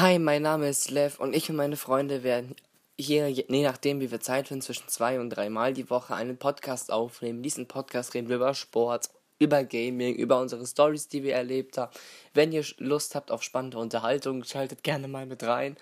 Hi, 0.00 0.20
mein 0.20 0.42
Name 0.42 0.68
ist 0.68 0.92
Lev 0.92 1.18
und 1.18 1.34
ich 1.34 1.50
und 1.50 1.56
meine 1.56 1.76
Freunde 1.76 2.22
werden 2.22 2.54
hier, 2.96 3.28
je 3.28 3.64
nachdem 3.64 4.00
wie 4.00 4.12
wir 4.12 4.20
Zeit 4.20 4.46
finden, 4.46 4.62
zwischen 4.62 4.86
zwei 4.86 5.18
und 5.18 5.30
dreimal 5.30 5.72
die 5.72 5.90
Woche 5.90 6.14
einen 6.14 6.38
Podcast 6.38 6.92
aufnehmen. 6.92 7.38
In 7.38 7.42
diesem 7.42 7.66
Podcast 7.66 8.14
reden 8.14 8.28
wir 8.28 8.36
über 8.36 8.54
Sport, 8.54 9.10
über 9.40 9.64
Gaming, 9.64 10.14
über 10.14 10.40
unsere 10.40 10.64
Stories, 10.64 11.08
die 11.08 11.24
wir 11.24 11.34
erlebt 11.34 11.78
haben. 11.78 11.90
Wenn 12.32 12.52
ihr 12.52 12.64
Lust 12.76 13.16
habt 13.16 13.32
auf 13.32 13.42
spannende 13.42 13.78
Unterhaltung, 13.78 14.44
schaltet 14.44 14.84
gerne 14.84 15.08
mal 15.08 15.26
mit 15.26 15.42
rein. 15.42 15.76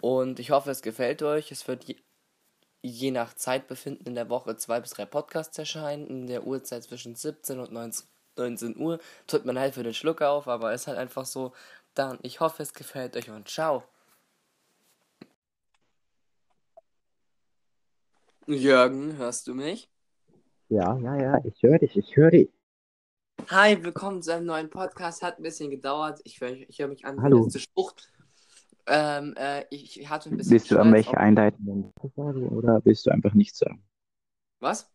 Und 0.00 0.38
ich 0.38 0.52
hoffe, 0.52 0.70
es 0.70 0.80
gefällt 0.80 1.20
euch. 1.24 1.50
Es 1.50 1.66
wird 1.66 1.86
je, 2.82 3.10
nach 3.10 3.34
Zeitbefinden 3.34 4.06
in 4.06 4.14
der 4.14 4.30
Woche 4.30 4.58
zwei 4.58 4.78
bis 4.78 4.90
drei 4.90 5.06
Podcasts 5.06 5.58
erscheinen, 5.58 6.06
in 6.06 6.28
der 6.28 6.46
Uhrzeit 6.46 6.84
zwischen 6.84 7.16
17 7.16 7.58
und 7.58 7.72
19, 7.72 8.06
19 8.36 8.76
Uhr. 8.76 9.00
Tut 9.26 9.44
mir 9.44 9.54
leid 9.54 9.74
für 9.74 9.82
den 9.82 9.92
Schluck 9.92 10.22
auf, 10.22 10.46
aber 10.46 10.72
es 10.72 10.82
ist 10.82 10.86
halt 10.86 10.98
einfach 10.98 11.26
so. 11.26 11.52
Dann, 11.94 12.18
ich 12.22 12.40
hoffe, 12.40 12.62
es 12.62 12.72
gefällt 12.72 13.16
euch 13.16 13.30
und 13.30 13.48
ciao. 13.48 13.82
Jürgen, 18.46 19.16
hörst 19.16 19.46
du 19.46 19.54
mich? 19.54 19.90
Ja, 20.68 20.96
ja, 20.98 21.16
ja, 21.16 21.44
ich 21.44 21.62
höre 21.62 21.78
dich, 21.78 21.96
ich 21.96 22.16
höre 22.16 22.30
dich. 22.30 22.48
Hi, 23.48 23.82
willkommen 23.82 24.22
zu 24.22 24.34
einem 24.34 24.46
neuen 24.46 24.70
Podcast. 24.70 25.22
Hat 25.22 25.38
ein 25.38 25.42
bisschen 25.42 25.70
gedauert. 25.70 26.20
Ich, 26.24 26.40
höre 26.40 26.52
ich 26.52 26.78
höre 26.78 26.88
mich 26.88 27.04
an 27.04 27.16
wie 27.16 27.22
Hallo. 27.22 27.44
letzte 27.44 27.58
Sprucht. 27.60 28.12
Ähm, 28.86 29.34
äh, 29.36 29.64
ich, 29.70 30.08
hatte 30.08 30.30
ein 30.30 30.36
bisschen 30.36 30.52
Willst 30.52 30.70
du 30.70 30.78
an 30.78 30.88
Stress 30.88 30.94
welche 30.94 31.10
auf- 31.10 31.16
einleitenden 31.16 31.92
oder 32.16 32.84
willst 32.84 33.06
du 33.06 33.10
einfach 33.10 33.34
nichts 33.34 33.58
sagen? 33.58 33.82
Was? 34.58 34.90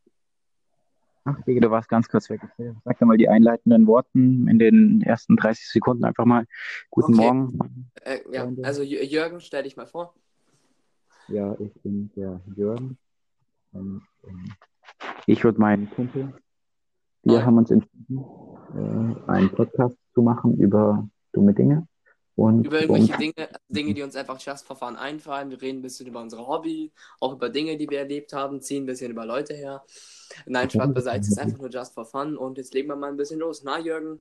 Ach, 1.28 1.42
Digga, 1.42 1.60
du 1.60 1.72
warst 1.72 1.90
ganz 1.90 2.08
kurz 2.08 2.30
weg. 2.30 2.42
Sag 2.84 3.00
doch 3.00 3.08
mal 3.08 3.18
die 3.18 3.28
einleitenden 3.28 3.88
Worten 3.88 4.48
in 4.48 4.60
den 4.60 5.02
ersten 5.02 5.36
30 5.36 5.68
Sekunden 5.68 6.06
einfach 6.06 6.26
mal. 6.26 6.46
Guten 6.92 7.14
Okay. 7.16 7.24
Morgen. 7.34 7.90
Äh, 8.04 8.20
ja, 8.32 8.48
also 8.62 8.84
Jü- 8.84 9.04
Jürgen, 9.04 9.40
stell 9.42 9.64
dich 9.64 9.76
mal 9.76 9.88
vor. 9.88 10.14
Ja, 11.28 11.56
ich 11.60 11.74
bin 11.82 12.12
der 12.16 12.42
Jürgen. 12.56 12.98
Und, 13.72 14.04
ähm, 14.28 14.52
ich 15.26 15.44
und 15.44 15.58
mein 15.58 15.90
Kumpel, 15.90 16.34
wir 17.24 17.44
haben 17.44 17.58
uns 17.58 17.72
entschieden, 17.72 18.20
äh, 18.76 19.32
einen 19.32 19.50
Podcast 19.50 19.98
zu 20.14 20.22
machen 20.22 20.58
über 20.60 21.10
dumme 21.34 21.56
Dinge. 21.56 21.88
Und 22.36 22.66
Über 22.66 22.82
irgendwelche 22.82 23.14
und- 23.14 23.22
Dinge, 23.22 23.50
Dinge, 23.70 23.94
die 23.94 24.02
uns 24.02 24.16
einfach 24.16 24.38
just 24.42 24.66
for 24.68 24.76
fun 24.76 24.98
einfallen. 24.98 25.50
Wir 25.52 25.62
reden 25.62 25.80
ein 25.80 25.82
bisschen 25.82 26.08
über 26.08 26.22
unsere 26.22 26.46
Hobby, 26.46 26.92
auch 27.22 27.32
über 27.34 27.50
Dinge, 27.50 27.78
die 27.78 27.90
wir 27.90 28.00
erlebt 28.00 28.34
haben, 28.34 28.62
ziehen 28.62 28.84
ein 28.84 28.88
bisschen 28.88 29.12
über 29.12 29.26
Leute 29.26 29.54
her. 29.54 29.84
Nein, 30.46 30.70
Spaß 30.70 30.94
beiseite, 30.94 31.22
es 31.22 31.30
ist 31.30 31.40
einfach 31.40 31.60
nur 31.60 31.70
just 31.70 31.94
for 31.94 32.06
fun. 32.06 32.36
Und 32.36 32.58
jetzt 32.58 32.74
legen 32.74 32.90
wir 32.90 32.98
mal 32.98 33.10
ein 33.10 33.16
bisschen 33.18 33.40
los. 33.40 33.64
Na, 33.64 33.80
Jürgen, 33.80 34.20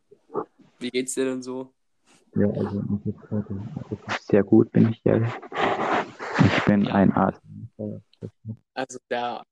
wie 0.78 0.90
geht's 0.90 1.14
dir 1.14 1.24
denn 1.24 1.42
so? 1.42 1.72
Ja, 2.36 2.48
also 2.50 2.82
mir 2.82 3.00
geht's 3.04 3.30
heute 3.30 3.60
sehr 4.20 4.44
gut, 4.44 4.70
bin 4.70 4.90
ich 4.90 5.00
ehrlich. 5.04 5.32
Ich 6.56 6.64
bin 6.66 6.86
ein 6.86 7.12
Arzt. 7.12 7.40
Also 8.74 8.98
der. 9.10 9.42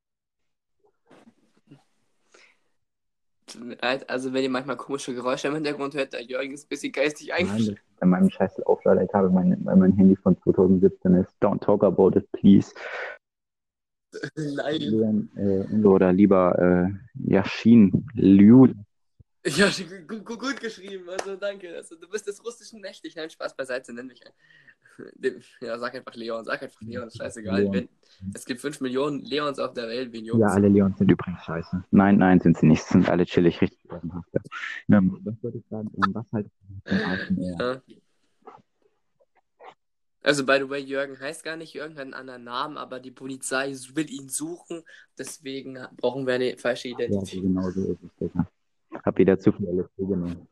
Also 3.80 4.32
wenn 4.32 4.42
ihr 4.42 4.50
manchmal 4.50 4.76
komische 4.76 5.14
Geräusche 5.14 5.48
im 5.48 5.54
Hintergrund 5.54 5.94
hört, 5.94 6.12
der 6.12 6.22
Jürgen 6.22 6.52
ist 6.52 6.66
ein 6.66 6.68
bisschen 6.68 6.92
geistig 6.92 7.32
eingeschränkt. 7.32 7.82
bei 8.00 8.06
meinem 8.06 8.30
scheiß 8.30 8.60
Auflader. 8.62 9.02
Ich 9.02 9.12
habe 9.12 9.30
mein, 9.30 9.64
weil 9.64 9.76
mein 9.76 9.92
Handy 9.92 10.16
von 10.16 10.36
2017 10.42 11.14
ist. 11.14 11.34
Don't 11.40 11.60
talk 11.60 11.84
about 11.84 12.16
it, 12.16 12.30
please. 12.32 12.72
Nein. 14.36 15.30
Äh, 15.36 15.86
oder 15.86 16.12
lieber 16.12 16.58
äh, 16.58 17.32
Yashin 17.32 18.06
Liu. 18.14 18.68
Ja, 19.44 19.68
gut, 20.06 20.24
gut, 20.24 20.38
gut 20.38 20.60
geschrieben, 20.60 21.08
also 21.10 21.34
danke. 21.36 21.74
Also, 21.74 21.96
du 21.96 22.08
bist 22.08 22.26
des 22.28 22.44
Russischen 22.44 22.80
mächtig. 22.80 23.16
Nein, 23.16 23.28
Spaß 23.28 23.56
beiseite, 23.56 23.92
nenn 23.92 24.06
mich. 24.06 24.20
ein- 24.24 25.42
Ja, 25.60 25.78
sag 25.78 25.94
einfach 25.96 26.14
Leon, 26.14 26.44
sag 26.44 26.62
einfach 26.62 26.80
Leon, 26.82 27.08
ist 27.08 27.16
scheißegal. 27.16 27.62
Leon. 27.62 27.72
Wenn, 27.74 27.88
es 28.34 28.44
gibt 28.44 28.60
5 28.60 28.80
Millionen 28.80 29.20
Leons 29.20 29.58
auf 29.58 29.72
der 29.74 29.88
Welt, 29.88 30.12
wen 30.12 30.24
Ja, 30.26 30.46
alle 30.46 30.68
Leons 30.68 30.96
sind 30.98 31.10
übrigens 31.10 31.42
scheiße. 31.44 31.82
Nein, 31.90 32.18
nein, 32.18 32.38
sind 32.40 32.56
sie 32.56 32.66
nicht. 32.66 32.84
Sind 32.84 33.08
alle 33.08 33.26
chillig, 33.26 33.60
richtig. 33.60 33.80
Ja. 33.90 34.00
Ähm, 34.98 35.18
was 35.24 35.34
würde 35.42 35.58
ich 35.58 35.64
sagen? 35.68 35.90
Ähm, 35.96 36.14
was 36.14 36.30
halt? 36.32 36.46
Ja. 37.36 37.82
Also, 40.24 40.46
by 40.46 40.58
the 40.58 40.70
way, 40.70 40.78
Jürgen 40.80 41.18
heißt 41.18 41.42
gar 41.42 41.56
nicht 41.56 41.74
Jürgen, 41.74 41.94
hat 41.96 42.02
einen 42.02 42.14
anderen 42.14 42.44
Namen, 42.44 42.76
aber 42.76 43.00
die 43.00 43.10
Polizei 43.10 43.74
will 43.94 44.08
ihn 44.08 44.28
suchen. 44.28 44.84
Deswegen 45.18 45.78
brauchen 45.96 46.26
wir 46.28 46.34
eine 46.34 46.56
falsche 46.58 46.88
Ja, 46.88 46.94
Identität. 46.94 47.42
genau 47.42 47.68
so 47.70 47.80
ist 47.92 48.02
es, 48.04 48.10
Digga. 48.20 48.46
Hab 49.04 49.18
wieder 49.18 49.38
zu 49.38 49.52
viel 49.52 49.66
LSD 49.68 50.04
genommen. 50.06 50.48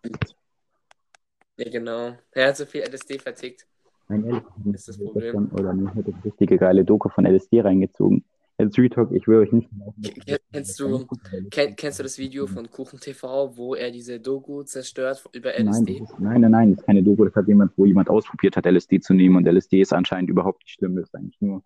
Ja, 1.56 1.70
genau. 1.70 2.16
Er 2.32 2.48
hat 2.48 2.56
so 2.56 2.64
viel 2.66 2.82
LSD 2.82 3.18
vertickt. 3.18 3.66
Nein, 4.08 4.24
ehrlich, 4.24 4.42
ich 4.64 4.74
ist 4.74 4.88
das 4.88 4.98
Problem. 4.98 5.50
oder 5.52 5.72
mir 5.72 5.94
heute 5.94 6.12
eine 6.12 6.24
richtige 6.24 6.58
geile 6.58 6.84
Doku 6.84 7.08
von 7.08 7.26
LSD 7.26 7.60
reingezogen. 7.60 8.24
Jetzt 8.58 8.76
Retalk, 8.76 9.10
ich 9.12 9.26
will 9.26 9.38
euch 9.38 9.52
nicht 9.52 9.70
Ke- 10.26 10.38
Kennst 10.52 10.78
du, 10.80 11.06
kenn, 11.50 11.76
kennst 11.76 11.98
du 11.98 12.02
das 12.02 12.18
Video 12.18 12.46
von 12.46 12.70
Kuchen 12.70 13.00
TV, 13.00 13.56
wo 13.56 13.74
er 13.74 13.90
diese 13.90 14.20
Doku 14.20 14.62
zerstört 14.64 15.24
über 15.32 15.50
Nein, 15.50 15.68
LSD? 15.68 16.00
das 16.00 16.10
ist, 16.10 16.20
nein, 16.20 16.40
nein, 16.42 16.50
nein, 16.50 16.70
das 16.72 16.80
ist 16.80 16.86
keine 16.86 17.02
Doku. 17.02 17.24
Das 17.24 17.34
hat 17.36 17.48
jemand, 17.48 17.72
wo 17.76 17.86
jemand 17.86 18.10
ausprobiert 18.10 18.56
hat, 18.56 18.66
LSD 18.66 19.00
zu 19.00 19.14
nehmen 19.14 19.36
und 19.36 19.46
LSD 19.46 19.80
ist 19.80 19.92
anscheinend 19.94 20.28
überhaupt 20.28 20.62
nicht 20.64 20.74
schlimm. 20.74 20.96
Das 20.96 21.04
ist 21.04 21.14
eigentlich 21.14 21.40
nur. 21.40 21.62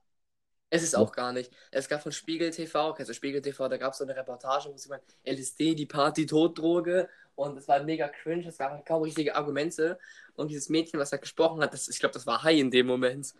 Es 0.75 0.83
ist 0.83 0.97
auch 0.97 1.13
gar 1.13 1.33
nicht. 1.33 1.53
Es 1.71 1.89
gab 1.89 2.03
von 2.03 2.11
Spiegel 2.11 2.51
TV, 2.51 2.97
du 2.99 3.15
Spiegel 3.15 3.41
TV, 3.41 3.69
da 3.69 3.77
gab 3.77 3.93
es 3.93 3.99
so 3.99 4.05
eine 4.05 4.17
Reportage, 4.17 4.69
wo 4.73 4.77
sie 4.77 4.89
meinen, 4.89 5.03
LSD, 5.25 5.77
die 5.77 5.87
Party-Toddroge. 5.87 7.09
Und 7.37 7.57
es 7.57 7.69
war 7.69 7.81
mega 7.85 8.09
cringe, 8.09 8.49
es 8.49 8.59
gab 8.59 8.73
halt 8.73 8.85
kaum 8.85 9.05
richtige 9.05 9.37
Argumente. 9.37 10.01
Und 10.35 10.51
dieses 10.51 10.69
Mädchen, 10.71 10.99
was 10.99 11.11
da 11.11 11.17
gesprochen 11.19 11.63
hat, 11.63 11.73
das, 11.73 11.87
ich 11.87 12.01
glaube, 12.01 12.15
das 12.15 12.27
war 12.27 12.43
High 12.43 12.59
in 12.59 12.73
dem 12.73 12.89
Moment. 12.89 13.35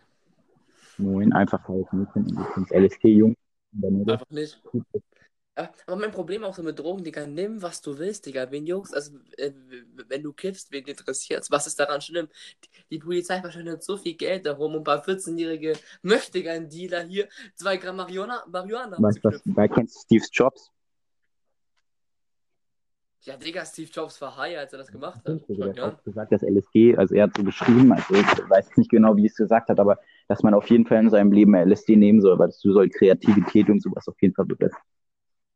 Moin, 0.97 1.33
einfach 1.33 1.67
halt 1.67 1.85
und 1.91 2.07
ich 2.31 2.53
finde 2.53 2.73
LSD 2.73 3.09
jung. 3.09 3.35
Einfach 3.83 4.29
nicht. 4.29 4.61
Ja, 5.57 5.71
aber 5.87 5.95
mein 5.95 6.11
Problem 6.11 6.43
auch 6.43 6.53
so 6.53 6.61
mit 6.63 6.77
Drogen, 6.77 7.03
Digga, 7.03 7.25
nimm, 7.25 7.61
was 7.61 7.81
du 7.81 7.97
willst, 7.97 8.25
Digga. 8.25 8.51
Wen 8.51 8.65
juckst, 8.65 8.93
also, 8.93 9.17
äh, 9.37 9.53
wenn 10.09 10.21
du 10.21 10.33
kiffst, 10.33 10.69
wen 10.71 10.83
interessiert's? 10.85 11.49
Was 11.49 11.65
ist 11.65 11.79
daran 11.79 12.01
schlimm? 12.01 12.27
Die, 12.61 12.69
die 12.91 12.99
Polizei 12.99 13.39
verschwendet 13.39 13.81
so 13.81 13.95
viel 13.95 14.15
Geld 14.15 14.45
darum, 14.45 14.73
um 14.73 14.81
ein 14.81 14.83
paar 14.83 15.01
14-jährige 15.01 15.73
Möchtegern-Dealer 16.01 17.03
hier 17.03 17.29
zwei 17.53 17.77
Gramm 17.77 17.95
Marihuana, 17.95 18.43
Marihuana 18.51 19.01
Weißt 19.01 19.23
du 19.23 19.29
was? 19.29 19.41
Wer 19.45 19.69
kennst 19.69 19.95
du 19.95 20.01
Steve 20.01 20.25
Jobs? 20.29 20.71
Ja, 23.21 23.37
Digga, 23.37 23.65
Steve 23.65 23.89
Jobs 23.91 24.21
war 24.21 24.35
high, 24.35 24.57
als 24.57 24.73
er 24.73 24.79
das 24.79 24.91
gemacht 24.91 25.21
hat. 25.25 25.41
Der 25.47 25.73
Vor 25.73 25.83
hat 25.85 26.03
gesagt, 26.03 26.31
dass 26.33 26.43
LSD, 26.43 26.97
also 26.97 27.15
er 27.15 27.23
hat 27.23 27.35
so 27.35 27.43
beschrieben, 27.43 27.93
also 27.93 28.13
ich 28.13 28.49
weiß 28.49 28.75
nicht 28.75 28.91
genau, 28.91 29.15
wie 29.15 29.25
es 29.25 29.35
gesagt 29.35 29.69
hat, 29.69 29.79
aber 29.79 29.97
dass 30.27 30.43
man 30.43 30.53
auf 30.53 30.69
jeden 30.69 30.85
Fall 30.85 30.99
in 30.99 31.09
seinem 31.09 31.31
Leben 31.31 31.55
LSD 31.55 31.95
nehmen 31.95 32.21
soll, 32.21 32.37
weil 32.37 32.47
das 32.47 32.59
soll 32.59 32.89
Kreativität 32.89 33.69
und 33.69 33.81
sowas 33.81 34.07
auf 34.07 34.21
jeden 34.21 34.35
Fall 34.35 34.45
verbessern. 34.45 34.81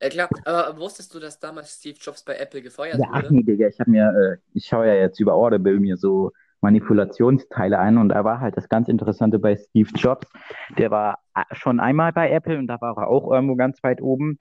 Ja, 0.02 0.10
klar, 0.10 0.30
aber 0.46 0.78
wusstest 0.80 1.14
du, 1.14 1.20
dass 1.22 1.40
damals 1.40 1.76
Steve 1.78 1.98
Jobs 2.00 2.24
bei 2.24 2.36
Apple 2.38 2.62
gefeuert 2.62 3.02
Ja, 3.02 3.08
ach 3.12 3.24
wurde? 3.24 3.30
nee, 3.30 3.44
Digga, 3.44 3.68
ich 3.68 3.80
habe 3.80 3.92
mir, 3.92 4.10
äh, 4.10 4.38
ich 4.54 4.66
schaue 4.66 4.88
ja 4.88 4.96
jetzt 4.96 5.20
über 5.20 5.34
Audible 5.36 5.80
mir 5.80 5.96
so 5.98 6.32
Manipulationsteile 6.62 7.78
ein 7.80 7.98
und 7.98 8.10
da 8.10 8.24
war 8.24 8.40
halt 8.40 8.58
das 8.58 8.68
ganz 8.68 8.88
Interessante 8.90 9.38
bei 9.40 9.56
Steve 9.56 9.90
Jobs. 9.96 10.28
Der 10.78 10.90
war 10.92 11.20
äh, 11.36 11.44
schon 11.54 11.80
einmal 11.80 12.12
bei 12.14 12.32
Apple 12.32 12.58
und 12.58 12.68
da 12.68 12.82
war 12.82 12.98
er 12.98 13.08
auch 13.08 13.32
irgendwo 13.32 13.56
ganz 13.56 13.82
weit 13.84 14.02
oben. 14.02 14.40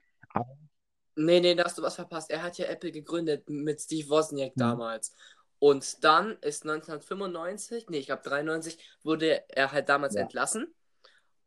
Nee, 1.15 1.41
nee, 1.41 1.53
da 1.55 1.65
hast 1.65 1.77
du 1.77 1.81
was 1.81 1.95
verpasst. 1.95 2.29
Er 2.31 2.41
hat 2.43 2.57
ja 2.57 2.67
Apple 2.67 2.91
gegründet 2.91 3.49
mit 3.49 3.81
Steve 3.81 4.07
Wozniak 4.09 4.55
Mhm. 4.55 4.79
damals. 4.79 5.13
Und 5.59 6.03
dann 6.03 6.37
ist 6.41 6.63
1995, 6.63 7.87
nee, 7.89 7.97
ich 7.99 8.05
glaube 8.05 8.21
93, 8.23 8.79
wurde 9.03 9.43
er 9.49 9.71
halt 9.73 9.89
damals 9.89 10.15
Ja. 10.15 10.15
entlassen. 10.15 10.73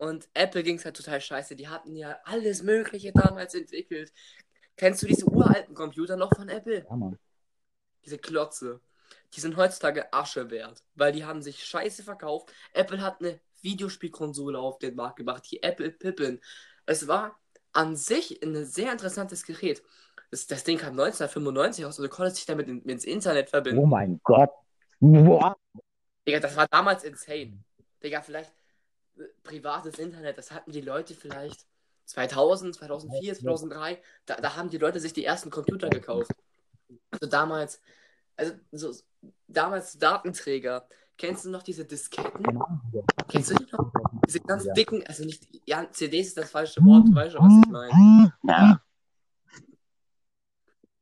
Und 0.03 0.29
Apple 0.35 0.65
ging 0.65 0.79
es 0.79 0.85
halt 0.85 0.97
total 0.97 1.21
scheiße. 1.21 1.55
Die 1.55 1.69
hatten 1.69 1.95
ja 1.95 2.19
alles 2.25 2.65
Mögliche 2.65 3.13
damals 3.13 3.55
entwickelt. 3.55 4.13
Kennst 4.77 5.01
du 5.01 5.07
diese 5.07 5.27
uralten 5.27 5.77
Computer 5.77 6.17
noch 6.17 6.35
von 6.35 6.49
Apple? 6.49 6.85
Ja, 6.91 6.97
Mann. 6.97 7.21
Diese 8.05 8.19
Klotze. 8.19 8.81
Die 9.33 9.41
sind 9.41 9.57
heutzutage 9.57 10.13
Asche 10.13 10.51
wert, 10.51 10.83
weil 10.97 11.13
die 11.13 11.25
haben 11.25 11.41
sich 11.41 11.65
scheiße 11.65 12.03
verkauft. 12.03 12.53
Apple 12.73 13.01
hat 13.01 13.21
eine 13.21 13.39
Videospielkonsole 13.61 14.59
auf 14.59 14.81
den 14.81 14.97
Markt 14.97 15.19
gebracht, 15.19 15.47
die 15.49 15.63
Apple 15.63 15.93
Pippin. 15.93 16.41
Es 16.85 17.07
war 17.07 17.39
an 17.73 17.95
sich 17.95 18.43
ein 18.43 18.65
sehr 18.65 18.91
interessantes 18.91 19.45
Gerät. 19.45 19.85
Das, 20.33 20.49
das 20.49 20.65
Ding 20.65 20.79
kam 20.79 20.99
1995 20.99 21.85
raus 21.85 22.01
und 22.01 22.03
du 22.03 22.09
konntest 22.09 22.39
dich 22.39 22.47
damit 22.47 22.67
in, 22.67 22.83
ins 22.87 23.05
Internet 23.05 23.51
verbinden. 23.51 23.79
Oh 23.79 23.87
mein 23.87 24.21
Gott. 24.25 24.51
Boah. 24.99 25.57
Digga, 26.27 26.41
das 26.41 26.57
war 26.57 26.67
damals 26.67 27.05
insane. 27.05 27.63
Digga, 28.03 28.21
vielleicht 28.21 28.53
privates 29.43 29.99
Internet, 29.99 30.39
das 30.39 30.53
hatten 30.53 30.73
die 30.73 30.81
Leute 30.81 31.15
vielleicht 31.15 31.67
2000, 32.07 32.75
2004, 32.75 33.35
2003. 33.35 34.03
Da, 34.27 34.37
da 34.37 34.57
haben 34.57 34.71
die 34.71 34.79
Leute 34.79 35.01
sich 35.01 35.13
die 35.13 35.25
ersten 35.25 35.51
Computer 35.51 35.89
gekauft. 35.89 36.31
Also 37.11 37.27
damals, 37.27 37.81
also 38.37 38.55
so, 38.73 38.93
damals 39.47 39.99
Datenträger. 39.99 40.87
Kennst 41.17 41.45
du 41.45 41.51
noch 41.51 41.63
diese 41.63 41.85
Disketten? 41.85 42.45
Kennst 43.29 43.51
du 43.51 43.55
die 43.55 43.71
noch? 43.71 43.93
Diese 44.27 44.41
ganz 44.41 44.65
Ja. 44.65 44.73
dicken, 44.73 45.07
also 45.07 45.25
nicht, 45.25 45.47
ja, 45.67 45.87
CDs 45.93 46.29
ist 46.29 46.39
das 46.39 46.51
falsche 46.51 46.85
Wort, 46.85 47.09
du 47.09 47.15
weißt 47.15 47.33
schon, 47.33 47.45
was 47.45 47.65
ich 47.65 47.71
meine. 47.71 48.33
Ja, 48.45 48.81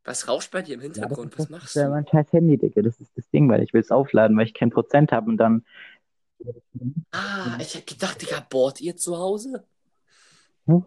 Was 0.05 0.27
rauscht 0.27 0.51
bei 0.51 0.63
dir 0.63 0.75
im 0.75 0.81
ja 0.81 0.89
das, 0.89 0.97
Hintergrund? 0.97 1.33
ist, 1.35 1.39
Was 1.39 1.45
das 1.45 1.51
machst 1.51 1.77
ist 1.77 1.83
ja 1.83 1.85
du? 1.87 1.91
mein 1.91 2.07
scheiß 2.07 2.33
Handy, 2.33 2.59
Digga. 2.59 2.83
Das 2.83 3.01
ist 3.01 3.17
das 3.17 3.29
Ding, 3.31 3.49
weil 3.49 3.63
ich 3.63 3.73
will 3.73 3.81
es 3.81 3.91
aufladen, 3.91 4.37
weil 4.37 4.47
ich 4.47 4.55
kein 4.55 4.71
Prozent 4.71 5.13
habe 5.13 5.31
und 5.31 5.37
dann 5.37 5.65
Ah, 7.13 7.59
ich 7.61 7.75
hätte 7.75 7.95
gedacht, 7.95 8.23
Digga, 8.23 8.45
bohrt 8.49 8.81
ihr 8.81 8.97
zu 8.97 9.17
Hause? 9.17 9.65
Hm? 10.67 10.85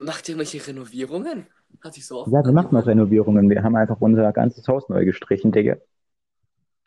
Macht 0.00 0.28
ihr 0.28 0.34
irgendwelche 0.34 0.66
Renovierungen? 0.66 1.46
Hat 1.82 1.94
sich 1.94 2.06
so 2.06 2.20
oft 2.20 2.32
Ja, 2.32 2.44
wir 2.44 2.52
machen 2.52 2.74
noch 2.74 2.86
Renovierungen. 2.86 3.48
Wir 3.48 3.62
haben 3.62 3.76
einfach 3.76 4.00
unser 4.00 4.32
ganzes 4.32 4.66
Haus 4.68 4.88
neu 4.88 5.04
gestrichen, 5.04 5.52
Digga. 5.52 5.76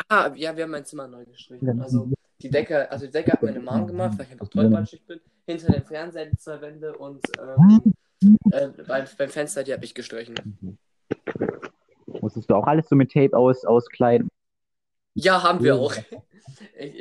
Ah, 0.09 0.31
ja, 0.35 0.55
wir 0.55 0.63
haben 0.63 0.71
mein 0.71 0.85
Zimmer 0.85 1.07
neu 1.07 1.25
gestrichen. 1.25 1.81
Also 1.81 2.09
die 2.41 2.49
Decke, 2.49 2.91
also 2.91 3.05
die 3.05 3.11
Decke 3.11 3.31
hat 3.31 3.41
meine 3.41 3.59
Mom 3.59 3.87
gemacht, 3.87 4.17
weil 4.17 4.25
ich 4.25 4.31
einfach 4.33 4.49
tollpatschig 4.49 5.05
bin. 5.05 5.19
Hinter 5.45 5.71
dem 5.73 5.83
Fernseher 5.83 6.25
die 6.27 6.37
zwei 6.37 6.61
Wände 6.61 6.97
und 6.97 7.21
ähm, 7.39 7.93
äh, 8.51 8.69
beim, 8.87 9.05
beim 9.17 9.29
Fenster, 9.29 9.63
die 9.63 9.73
habe 9.73 9.83
ich 9.83 9.93
gestrichen. 9.93 10.35
Musstest 12.05 12.49
du 12.49 12.55
auch 12.55 12.67
alles 12.67 12.87
so 12.87 12.95
mit 12.95 13.11
Tape 13.11 13.35
aus, 13.35 13.65
auskleiden? 13.65 14.29
Ja, 15.15 15.43
haben 15.43 15.63
wir 15.63 15.75
auch. 15.75 15.93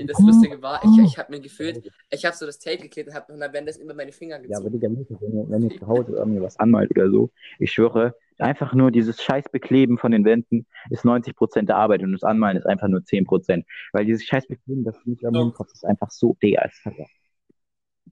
Das 0.07 0.19
Lustige 0.21 0.63
war, 0.63 0.83
ich, 0.85 1.05
ich 1.05 1.19
habe 1.19 1.33
mir 1.33 1.41
gefühlt, 1.41 1.93
ich 2.11 2.25
habe 2.25 2.37
so 2.37 2.47
das 2.47 2.59
Tape 2.59 2.79
geklebt 2.79 3.09
und 3.09 3.15
habe 3.15 3.27
dann 3.37 3.53
währenddessen 3.53 3.83
über 3.83 3.95
meine 3.95 4.13
Finger 4.13 4.41
Ja, 4.47 4.59
aber 4.59 4.71
gezogen. 4.71 5.07
Digga, 5.07 5.21
wenn 5.21 5.51
wenn 5.51 5.71
ihr 5.71 5.79
zu 5.79 5.87
Hause 5.87 6.13
irgendwie 6.17 6.41
was 6.41 6.59
anmalt 6.59 6.91
oder 6.91 7.11
so, 7.11 7.31
ich 7.59 7.73
schwöre, 7.73 8.15
einfach 8.39 8.75
nur 8.75 8.91
dieses 8.91 9.23
scheiß 9.23 9.45
Bekleben 9.51 9.99
von 9.99 10.11
den 10.13 10.25
Wänden 10.25 10.67
ist 10.91 11.05
90% 11.05 11.69
der 11.69 11.77
Arbeit 11.77 12.03
und 12.03 12.13
das 12.13 12.23
Anmalen 12.23 12.57
ist 12.57 12.67
einfach 12.67 12.89
nur 12.89 13.01
10%. 13.05 13.65
Weil 13.93 14.05
dieses 14.05 14.25
scheiß 14.25 14.47
Bekleben, 14.47 14.85
das 14.85 14.97
nicht 15.05 15.23
irgendwie 15.23 15.43
Ja. 15.43 15.47
im 15.49 15.55
Kopf 15.55 15.73
ist 15.73 15.85
einfach 15.85 16.11
so, 16.11 16.37
Digga, 16.43 16.63
ist 16.65 16.83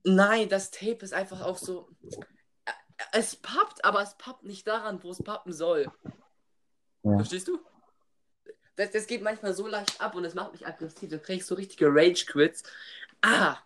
Nein, 0.05 0.49
das 0.49 0.71
Tape 0.71 0.99
ist 1.03 1.13
einfach 1.13 1.43
auch 1.43 1.57
so. 1.57 1.89
äh, 2.65 2.73
Es 3.13 3.37
pappt, 3.37 3.85
aber 3.85 4.03
es 4.03 4.17
pappt 4.17 4.45
nicht 4.45 4.67
daran, 4.67 5.03
wo 5.03 5.11
es 5.11 5.23
pappen 5.23 5.53
soll. 5.53 5.87
Ja. 7.03 7.17
Verstehst 7.17 7.49
du? 7.49 7.59
Das, 8.81 8.93
das 8.93 9.07
geht 9.07 9.23
manchmal 9.23 9.55
so 9.55 9.67
leicht 9.67 10.01
ab 10.01 10.15
und 10.17 10.25
es 10.25 10.35
macht 10.35 10.53
mich 10.53 10.67
aggressiv. 10.67 11.11
Du 11.11 11.19
kriegst 11.19 11.49
so 11.49 11.55
richtige 11.55 11.87
Rage-Quits. 11.89 12.63
Ah, 13.23 13.59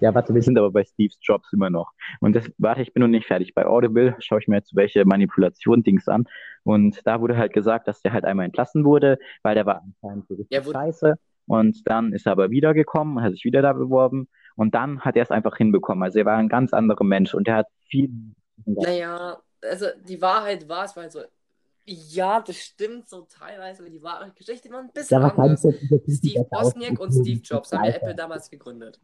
Ja, 0.00 0.14
warte, 0.14 0.34
wir 0.34 0.42
sind 0.42 0.58
aber 0.58 0.70
bei 0.70 0.84
Steve 0.84 1.14
Jobs 1.22 1.52
immer 1.52 1.70
noch. 1.70 1.92
Und 2.20 2.34
das, 2.36 2.50
warte, 2.58 2.82
ich 2.82 2.92
bin 2.92 3.02
noch 3.02 3.08
nicht 3.08 3.26
fertig. 3.26 3.54
Bei 3.54 3.66
Audible 3.66 4.16
schaue 4.20 4.40
ich 4.40 4.48
mir 4.48 4.56
jetzt 4.56 4.74
welche 4.76 5.04
Manipulation-Dings 5.04 6.08
an. 6.08 6.26
Und 6.64 7.00
da 7.06 7.20
wurde 7.20 7.36
halt 7.36 7.52
gesagt, 7.52 7.88
dass 7.88 8.02
der 8.02 8.12
halt 8.12 8.24
einmal 8.24 8.46
entlassen 8.46 8.84
wurde, 8.84 9.18
weil 9.42 9.54
der 9.54 9.66
war 9.66 9.82
anscheinend 9.82 10.28
so 10.28 10.34
richtig 10.34 10.50
Ja, 10.50 10.62
scheiße. 10.64 11.16
Und 11.46 11.88
dann 11.88 12.12
ist 12.12 12.26
er 12.26 12.32
aber 12.32 12.50
wiedergekommen, 12.50 13.22
hat 13.22 13.32
sich 13.32 13.44
wieder 13.44 13.62
da 13.62 13.72
beworben. 13.72 14.28
Und 14.56 14.74
dann 14.74 15.00
hat 15.00 15.16
er 15.16 15.22
es 15.24 15.30
einfach 15.30 15.56
hinbekommen. 15.56 16.02
Also 16.04 16.20
er 16.20 16.26
war 16.26 16.36
ein 16.38 16.48
ganz 16.48 16.72
anderer 16.72 17.04
Mensch 17.04 17.34
und 17.34 17.46
der 17.46 17.56
hat 17.56 17.66
viel. 17.88 18.10
naja, 18.66 19.42
also 19.62 19.86
die 20.04 20.22
Wahrheit 20.22 20.68
war, 20.68 20.84
es 20.84 20.96
war 20.96 21.04
halt 21.04 21.12
so. 21.12 21.20
Ja, 21.86 22.40
das 22.40 22.56
stimmt 22.56 23.08
so 23.08 23.22
teilweise, 23.22 23.82
aber 23.82 23.90
die 23.90 24.02
wahre 24.02 24.30
Geschichte 24.32 24.70
war 24.70 24.80
ein 24.80 24.92
bisschen 24.92 25.22
anders. 25.22 25.60
Steve 25.60 26.46
Wozniak 26.50 26.98
und 27.00 27.12
Steve 27.12 27.40
Jobs 27.40 27.72
haben 27.72 27.84
ja 27.84 27.92
Apple 27.92 28.14
damals 28.14 28.50
gegründet. 28.50 29.00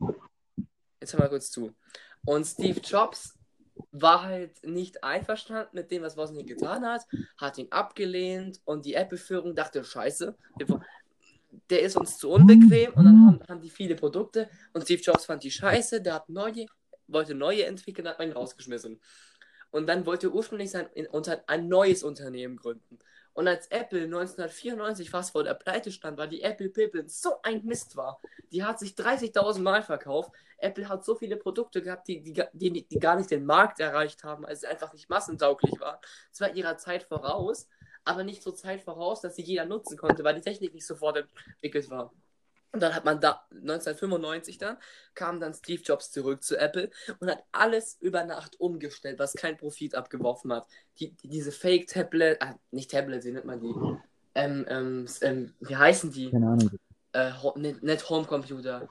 Jetzt 1.00 1.12
hör 1.12 1.20
mal 1.20 1.28
kurz 1.28 1.50
zu. 1.50 1.73
Und 2.25 2.44
Steve 2.44 2.81
Jobs 2.81 3.37
war 3.93 4.23
halt 4.23 4.64
nicht 4.64 5.02
einverstanden 5.05 5.70
mit 5.73 5.90
dem, 5.90 6.02
was 6.02 6.17
Wozniak 6.17 6.46
getan 6.46 6.84
hat, 6.84 7.06
hat 7.37 7.58
ihn 7.58 7.70
abgelehnt 7.70 8.61
und 8.64 8.84
die 8.84 8.94
Apple-Führung 8.94 9.55
dachte, 9.55 9.84
scheiße, 9.84 10.37
der 11.70 11.82
ist 11.82 11.96
uns 11.96 12.19
zu 12.19 12.31
unbequem 12.31 12.93
und 12.94 13.05
dann 13.05 13.26
haben, 13.26 13.40
haben 13.49 13.61
die 13.61 13.70
viele 13.70 13.96
Produkte 13.96 14.49
und 14.73 14.82
Steve 14.82 15.02
Jobs 15.02 15.26
fand 15.26 15.43
die 15.43 15.50
scheiße, 15.50 16.00
der 16.00 16.14
hat 16.14 16.28
neue, 16.28 16.67
wollte 17.06 17.34
neue 17.34 17.64
entwickeln, 17.64 18.08
hat 18.08 18.19
man 18.19 18.28
ihn 18.28 18.34
rausgeschmissen. 18.34 19.00
Und 19.76 19.87
dann 19.87 20.06
wollte 20.06 20.28
er 20.28 20.34
ursprünglich 20.34 20.70
sein, 20.70 20.88
in, 20.94 21.06
unter, 21.06 21.44
ein 21.49 21.69
neues 21.69 22.02
Unternehmen 22.02 22.56
gründen. 22.56 22.99
Und 23.34 23.46
als 23.46 23.67
Apple 23.67 24.05
1994 24.05 25.11
fast 25.11 25.32
vor 25.32 25.44
der 25.44 25.52
Pleite 25.52 25.93
stand, 25.93 26.17
weil 26.17 26.31
die 26.31 26.40
Apple 26.40 26.70
Pippin 26.70 27.08
so 27.08 27.43
ein 27.43 27.62
Mist 27.67 27.94
war. 27.94 28.19
Die 28.50 28.64
hat 28.64 28.78
sich 28.78 28.93
30.000 28.93 29.61
Mal 29.61 29.82
verkauft. 29.82 30.32
Apple 30.56 30.88
hat 30.88 31.05
so 31.05 31.14
viele 31.14 31.37
Produkte 31.37 31.82
gehabt, 31.82 32.08
die, 32.08 32.23
die, 32.23 32.43
die, 32.55 32.88
die 32.88 32.99
gar 32.99 33.17
nicht 33.17 33.31
den 33.31 33.44
Markt 33.44 33.78
erreicht 33.78 34.25
haben, 34.25 34.44
weil 34.44 34.56
sie 34.56 34.67
einfach 34.67 34.94
nicht 34.94 35.11
massentauglich 35.11 35.78
waren. 35.78 35.99
Zwar 36.32 36.55
ihrer 36.55 36.78
Zeit 36.78 37.02
voraus, 37.02 37.69
aber 38.05 38.25
nicht 38.25 38.43
so 38.43 38.52
Zeit 38.52 38.81
voraus, 38.81 39.20
dass 39.20 39.37
sie 39.37 39.43
jeder 39.43 39.67
nutzen 39.67 39.99
konnte, 39.99 40.25
weil 40.25 40.37
die 40.37 40.40
Technik 40.40 40.73
nicht 40.73 40.87
sofort 40.87 41.19
entwickelt 41.19 41.90
war. 41.90 42.14
Und 42.76 42.81
dann 42.81 42.94
hat 42.94 43.06
man 43.06 43.19
da 43.23 43.40
1995 43.52 44.58
dann, 44.58 44.76
kam 45.14 45.40
dann 45.40 45.55
Steve 45.55 45.81
Jobs 45.81 46.11
zurück 46.11 46.43
zu 46.43 46.58
Apple 46.58 46.90
und 47.20 47.31
hat 47.31 47.43
alles 47.50 47.96
über 48.02 48.23
Nacht 48.23 48.61
umgestellt, 48.61 49.19
was 49.19 49.32
keinen 49.32 49.56
Profit 49.56 49.94
abgeworfen 49.94 50.52
hat. 50.52 50.67
Die, 51.00 51.12
die, 51.12 51.28
diese 51.28 51.52
Fake-Tablet, 51.52 52.43
äh, 52.43 52.52
nicht 52.73 52.90
Tablet, 52.90 53.25
wie 53.25 53.32
nennt 53.32 53.46
man 53.46 53.61
die? 53.61 53.73
Ähm, 54.34 54.67
ähm, 54.69 55.06
ähm, 55.23 55.55
wie 55.61 55.75
heißen 55.75 56.12
die? 56.12 56.31
Keine 56.31 56.49
Ahnung. 56.49 56.70
Äh, 57.14 57.32
nicht, 57.55 57.82
nicht 57.82 58.11
Homecomputer. 58.11 58.90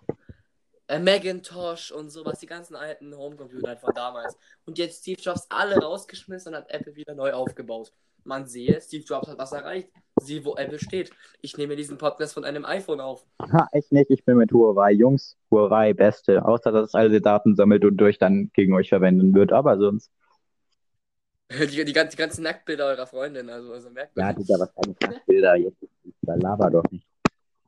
Äh, 0.88 0.98
Macintosh 0.98 1.92
und 1.92 2.10
sowas, 2.10 2.40
die 2.40 2.48
ganzen 2.48 2.76
alten 2.76 3.16
Homecomputer 3.16 3.68
halt 3.68 3.82
von 3.82 3.94
damals. 3.94 4.36
Und 4.66 4.80
jetzt 4.80 5.02
Steve 5.02 5.22
Jobs 5.22 5.46
alle 5.50 5.78
rausgeschmissen 5.78 6.56
und 6.56 6.58
hat 6.58 6.72
Apple 6.72 6.96
wieder 6.96 7.14
neu 7.14 7.34
aufgebaut. 7.34 7.92
Man 8.24 8.48
sehe, 8.48 8.82
Steve 8.82 9.04
Jobs 9.04 9.28
hat 9.28 9.38
was 9.38 9.52
erreicht. 9.52 9.90
Sieh, 10.26 10.44
wo 10.44 10.56
Apple 10.56 10.80
steht. 10.80 11.12
Ich 11.42 11.58
nehme 11.58 11.76
diesen 11.76 11.98
Podcast 11.98 12.34
von 12.34 12.44
einem 12.44 12.66
iPhone 12.66 13.00
auf. 13.00 13.26
Ha, 13.42 13.68
echt 13.72 13.92
nicht, 13.92 14.10
ich 14.10 14.26
bin 14.26 14.38
mit 14.38 14.52
Huawei. 14.52 14.92
Jungs, 14.92 15.38
Huawei, 15.52 15.94
beste. 15.94 16.44
Außer, 16.44 16.72
dass 16.72 16.90
es 16.90 16.96
alle 16.96 17.22
Daten 17.22 17.56
sammelt 17.56 17.86
und 17.86 17.98
durch 17.98 18.18
dann 18.18 18.50
gegen 18.54 18.74
euch 18.74 18.90
verwenden 18.90 19.34
wird. 19.34 19.54
Aber 19.54 19.78
sonst. 19.78 20.12
Die, 21.52 21.86
die, 21.86 21.94
ganzen, 21.94 22.12
die 22.12 22.18
ganzen 22.18 22.44
Nacktbilder 22.44 22.88
eurer 22.88 23.06
Freundin, 23.06 23.48
also, 23.52 23.72
also 23.72 23.92
merkt 23.92 24.18
Ja, 24.18 24.26
man. 24.26 24.36
Digga, 24.36 24.56
was 24.58 24.76
eigentlich 24.78 25.26
Bilder 25.28 25.56
jetzt? 25.56 25.78
Da 26.24 26.34
laber 26.34 26.72
doch 26.72 26.84
nicht. 26.90 27.08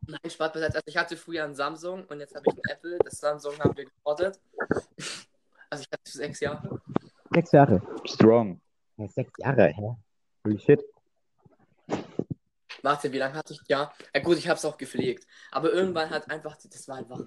Nein, 0.08 0.20
Spaß 0.28 0.52
beiseite. 0.52 0.76
Also 0.76 0.84
ich 0.88 0.98
hatte 0.98 1.16
früher 1.16 1.44
ein 1.44 1.54
Samsung 1.54 2.04
und 2.06 2.20
jetzt 2.20 2.34
habe 2.34 2.44
ich 2.48 2.54
ein 2.54 2.72
Apple. 2.72 2.98
Das 3.04 3.20
Samsung 3.20 3.54
haben 3.60 3.78
wir 3.78 3.86
geportet. 3.86 4.40
Also 5.70 5.84
ich 5.84 5.92
hatte 5.92 6.02
es 6.06 6.12
für 6.14 6.18
sechs 6.20 6.40
Jahre. 6.40 6.82
Sechs 7.34 7.52
Jahre. 7.52 7.82
Strong. 8.06 8.62
Ja, 8.96 9.08
sechs 9.10 9.34
Jahre, 9.38 9.68
hä? 9.68 9.96
Holy 10.46 10.58
shit. 10.60 10.82
Warte, 12.84 13.12
wie 13.12 13.18
lange 13.18 13.36
hatte 13.36 13.54
ich? 13.54 13.62
Ja, 13.68 13.92
ja 14.14 14.22
gut, 14.22 14.38
ich 14.38 14.48
habe 14.48 14.58
es 14.58 14.66
auch 14.66 14.78
gepflegt. 14.78 15.28
Aber 15.52 15.72
irgendwann 15.72 16.10
hat 16.10 16.30
einfach, 16.30 16.56
das 16.58 16.88
war 16.88 16.98
einfach. 16.98 17.22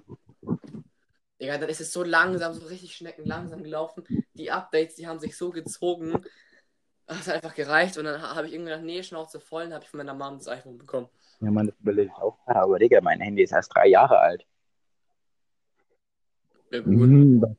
Digga, 1.39 1.57
dann 1.57 1.69
ist 1.69 1.81
es 1.81 1.91
so 1.91 2.03
langsam, 2.03 2.53
so 2.53 2.65
richtig 2.67 2.95
schneckenlangsam 2.95 3.63
gelaufen. 3.63 4.03
Die 4.35 4.51
Updates, 4.51 4.95
die 4.95 5.07
haben 5.07 5.19
sich 5.19 5.35
so 5.35 5.49
gezogen. 5.49 6.23
Das 7.07 7.27
hat 7.27 7.35
einfach 7.35 7.55
gereicht 7.55 7.97
und 7.97 8.05
dann 8.05 8.21
ha- 8.21 8.35
habe 8.35 8.47
ich 8.47 8.53
irgendwann 8.53 8.73
gedacht, 8.73 8.85
nee, 8.85 9.03
Schnauze 9.03 9.39
voll, 9.39 9.65
und 9.65 9.73
habe 9.73 9.83
ich 9.83 9.89
von 9.89 9.97
meiner 9.97 10.13
Mom 10.13 10.37
das 10.37 10.47
iPhone 10.47 10.77
bekommen. 10.77 11.09
Ja, 11.41 11.51
man, 11.51 11.67
das 11.67 11.75
überlege 11.79 12.11
ich 12.15 12.21
auch. 12.21 12.37
Aber 12.45 12.79
Digga, 12.79 13.01
mein 13.01 13.19
Handy 13.19 13.43
ist 13.43 13.51
erst 13.51 13.75
drei 13.75 13.87
Jahre 13.87 14.19
alt. 14.19 14.45
Ja, 16.71 16.79
gut. 16.79 16.93
Mhm. 16.93 17.57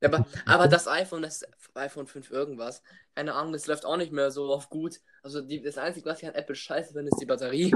Ja, 0.00 0.08
aber, 0.08 0.26
aber 0.46 0.68
das 0.68 0.88
iPhone, 0.88 1.22
das 1.22 1.44
iPhone 1.74 2.06
5 2.06 2.30
irgendwas, 2.30 2.82
keine 3.14 3.34
Ahnung, 3.34 3.52
das 3.52 3.66
läuft 3.66 3.84
auch 3.84 3.96
nicht 3.96 4.12
mehr 4.12 4.30
so 4.30 4.52
auf 4.52 4.68
gut. 4.68 5.00
Also 5.22 5.40
die, 5.40 5.62
das 5.62 5.78
Einzige, 5.78 6.06
was 6.08 6.20
ich 6.22 6.28
an 6.28 6.34
Apple 6.34 6.54
scheiße 6.54 6.92
finde, 6.92 7.10
ist 7.12 7.20
die 7.20 7.26
Batterie. 7.26 7.72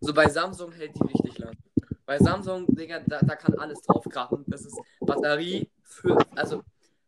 So 0.00 0.12
bei 0.12 0.28
Samsung 0.28 0.72
hält 0.72 0.94
die 0.96 1.02
richtig 1.06 1.38
lang. 1.38 1.56
Bei 2.04 2.18
Samsung, 2.18 2.66
Digga, 2.74 3.00
da, 3.06 3.20
da 3.20 3.36
kann 3.36 3.54
alles 3.58 3.80
drauf 3.82 4.04
krachen. 4.08 4.44
Das 4.48 4.64
ist 4.64 4.76
Batterie 5.00 5.70
für, 5.84 6.18
also 6.34 6.62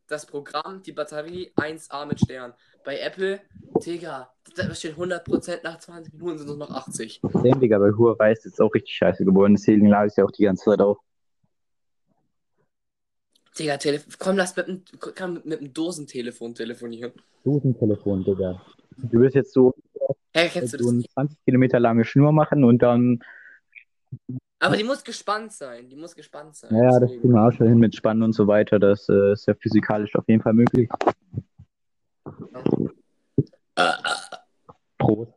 das 0.06 0.26
Programm, 0.26 0.82
die 0.82 0.92
Batterie 0.92 1.50
1A 1.56 2.06
mit 2.06 2.20
Stern. 2.20 2.54
Bei 2.84 2.98
Apple, 3.00 3.40
Digga, 3.84 4.32
da 4.54 4.74
steht 4.74 4.96
100% 4.96 5.60
nach 5.64 5.78
20 5.78 6.12
Minuten 6.14 6.38
sind 6.38 6.50
es 6.50 6.56
noch 6.56 6.70
80. 6.70 7.20
Same, 7.32 7.58
Digga, 7.58 7.78
bei 7.78 7.90
Huawei 7.90 8.32
ist 8.32 8.44
jetzt 8.44 8.60
auch 8.60 8.72
richtig 8.72 8.94
scheiße 8.94 9.24
geworden. 9.24 9.54
Deswegen 9.56 9.86
lade 9.88 10.08
ich 10.08 10.16
ja 10.16 10.24
auch 10.24 10.30
die 10.30 10.44
ganze 10.44 10.66
Zeit 10.66 10.80
auf. 10.80 10.98
Digga, 13.58 13.76
Tele 13.78 14.00
komm, 14.18 14.36
lass 14.36 14.54
mit, 14.56 14.68
einem- 14.68 14.84
mit, 15.34 15.44
mit 15.46 15.58
einem 15.60 15.72
Dosentelefon 15.74 16.54
telefonieren. 16.54 17.12
Dosentelefon, 17.44 18.22
Digga. 18.24 18.62
Du 18.96 19.20
wirst 19.20 19.34
jetzt 19.34 19.52
so, 19.52 19.74
Hä, 20.34 20.48
so 20.66 20.88
eine 20.88 21.02
20 21.02 21.44
Kilometer 21.44 21.80
lange 21.80 22.04
Schnur 22.04 22.32
machen 22.32 22.64
und 22.64 22.82
dann, 22.82 23.20
Aber 24.58 24.76
die 24.76 24.84
muss 24.84 25.04
gespannt 25.04 25.52
sein. 25.52 25.88
Die 25.88 25.96
muss 25.96 26.14
gespannt 26.14 26.56
sein. 26.56 26.74
ja, 26.74 26.98
das 27.00 27.10
kriegen 27.10 27.32
wir 27.32 27.42
auch 27.42 27.52
schon 27.52 27.68
hin 27.68 27.78
mit 27.78 27.94
Spannen 27.94 28.22
und 28.22 28.32
so 28.32 28.46
weiter. 28.46 28.78
Das 28.78 29.08
äh, 29.08 29.32
ist 29.32 29.46
ja 29.46 29.54
physikalisch 29.54 30.14
auf 30.16 30.28
jeden 30.28 30.42
Fall 30.42 30.54
möglich. 30.54 30.88
Äh, 33.76 33.82
äh, 33.82 34.36
Prost. 34.98 35.32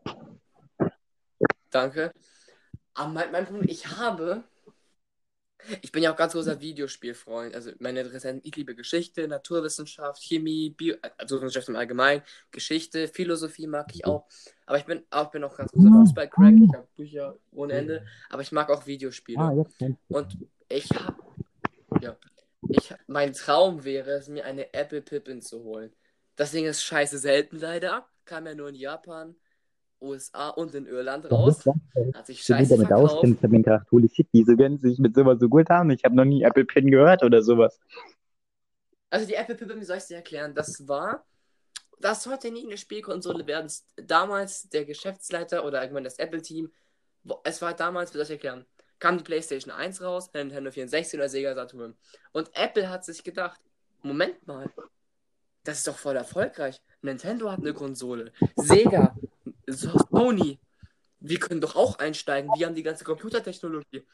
danke. 1.69 2.11
Aber 2.93 3.09
mein, 3.09 3.31
mein 3.31 3.45
Problem, 3.45 3.65
ich 3.67 3.97
habe. 3.97 4.43
Ich 5.81 5.91
bin 5.91 6.03
ja 6.03 6.11
auch 6.11 6.15
ganz 6.15 6.33
großer 6.33 6.59
Videospielfreund. 6.61 7.55
Also 7.55 7.71
meine 7.79 8.01
Interessenten, 8.01 8.41
ich 8.43 8.55
liebe 8.55 8.75
Geschichte, 8.75 9.27
Naturwissenschaft, 9.27 10.21
Chemie, 10.21 10.69
Bio, 10.71 10.95
also 11.17 11.37
Wissenschaft 11.37 11.69
im 11.69 11.75
Allgemeinen, 11.75 12.21
Geschichte, 12.51 13.07
Philosophie 13.07 13.67
mag 13.67 13.93
ich 13.93 14.05
auch. 14.05 14.25
Aber 14.65 14.77
ich 14.77 14.85
bin 14.85 15.03
auch, 15.09 15.31
bin 15.31 15.43
auch 15.43 15.55
ganz 15.55 15.71
großer 15.71 15.89
Fußball-Crack. 15.89 16.55
Ich 16.63 16.73
habe 16.73 16.87
Bücher 16.95 17.37
ohne 17.51 17.73
Ende. 17.73 18.05
Aber 18.29 18.41
ich 18.41 18.51
mag 18.51 18.69
auch 18.69 18.85
Videospiele. 18.85 19.39
Ah. 19.39 19.65
Und 20.07 20.37
ich 20.69 20.89
habe. 20.91 21.21
Ja. 22.01 22.17
Ich, 22.67 22.93
mein 23.07 23.33
Traum 23.33 23.83
wäre 23.83 24.11
es, 24.11 24.27
mir 24.27 24.45
eine 24.45 24.73
Apple 24.73 25.01
Pippin 25.01 25.41
zu 25.41 25.63
holen. 25.63 25.93
Das 26.35 26.51
Ding 26.51 26.65
ist 26.65 26.83
scheiße 26.83 27.17
selten 27.19 27.59
leider. 27.59 28.07
Kam 28.25 28.47
ja 28.47 28.55
nur 28.55 28.69
in 28.69 28.75
Japan. 28.75 29.35
USA 30.05 30.49
und 30.49 30.73
in 30.75 30.85
Irland 30.85 31.29
raus. 31.31 31.65
Hat 32.13 32.27
sich 32.27 32.41
scheiße 32.41 32.75
damit 32.75 32.87
verkauft. 32.87 33.15
auskennt. 33.15 33.43
Ich 33.43 33.49
gedacht, 33.49 33.91
holy 33.91 34.09
shit, 34.09 34.27
wieso 34.31 34.55
können 34.55 34.79
sie 34.79 34.89
sich 34.89 34.99
mit 34.99 35.15
sowas 35.15 35.39
so 35.39 35.49
gut 35.49 35.69
haben? 35.69 35.89
Ich 35.89 36.03
habe 36.03 36.15
noch 36.15 36.25
nie 36.25 36.43
Apple 36.43 36.65
Pin 36.65 36.89
gehört 36.89 37.23
oder 37.23 37.41
sowas. 37.41 37.79
Also 39.09 39.25
die 39.27 39.35
Apple 39.35 39.55
Pippe, 39.55 39.79
wie 39.79 39.83
soll 39.83 39.97
ich 39.97 40.05
dir 40.05 40.17
erklären? 40.17 40.53
Das 40.53 40.87
war, 40.87 41.25
das 41.99 42.23
sollte 42.23 42.51
nie 42.51 42.65
eine 42.65 42.77
Spielkonsole 42.77 43.47
werden. 43.47 43.71
Damals 43.95 44.69
der 44.69 44.85
Geschäftsleiter 44.85 45.65
oder 45.65 45.79
allgemein 45.79 46.03
das 46.03 46.19
Apple-Team, 46.19 46.71
es 47.43 47.61
war 47.61 47.73
damals, 47.73 48.13
wie 48.13 48.17
soll 48.17 48.25
ich 48.25 48.31
erklären, 48.31 48.65
kam 48.99 49.17
die 49.17 49.23
PlayStation 49.23 49.73
1 49.73 50.01
raus, 50.01 50.31
Nintendo 50.33 50.71
64 50.71 51.19
oder 51.19 51.29
Sega 51.29 51.55
Saturn. 51.55 51.95
Und 52.31 52.49
Apple 52.53 52.89
hat 52.89 53.05
sich 53.05 53.23
gedacht, 53.23 53.59
Moment 54.01 54.45
mal, 54.47 54.69
das 55.63 55.79
ist 55.79 55.87
doch 55.87 55.97
voll 55.97 56.15
erfolgreich. 56.15 56.81
Nintendo 57.01 57.51
hat 57.51 57.59
eine 57.59 57.73
Konsole, 57.73 58.31
Sega, 58.55 59.15
Sony, 59.67 60.59
wir 61.19 61.39
können 61.39 61.61
doch 61.61 61.75
auch 61.75 61.99
einsteigen, 61.99 62.51
wir 62.57 62.65
haben 62.65 62.75
die 62.75 62.83
ganze 62.83 63.03
Computertechnologie. 63.03 64.05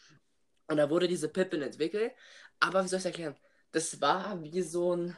Und 0.68 0.78
da 0.78 0.90
wurde 0.90 1.08
diese 1.08 1.28
Pippin 1.28 1.62
entwickelt, 1.62 2.14
aber 2.60 2.84
wie 2.84 2.88
soll 2.88 3.00
ich 3.00 3.06
es 3.06 3.12
erklären? 3.12 3.36
Das 3.72 4.00
war 4.02 4.42
wie 4.42 4.62
so 4.62 4.96
ein. 4.96 5.18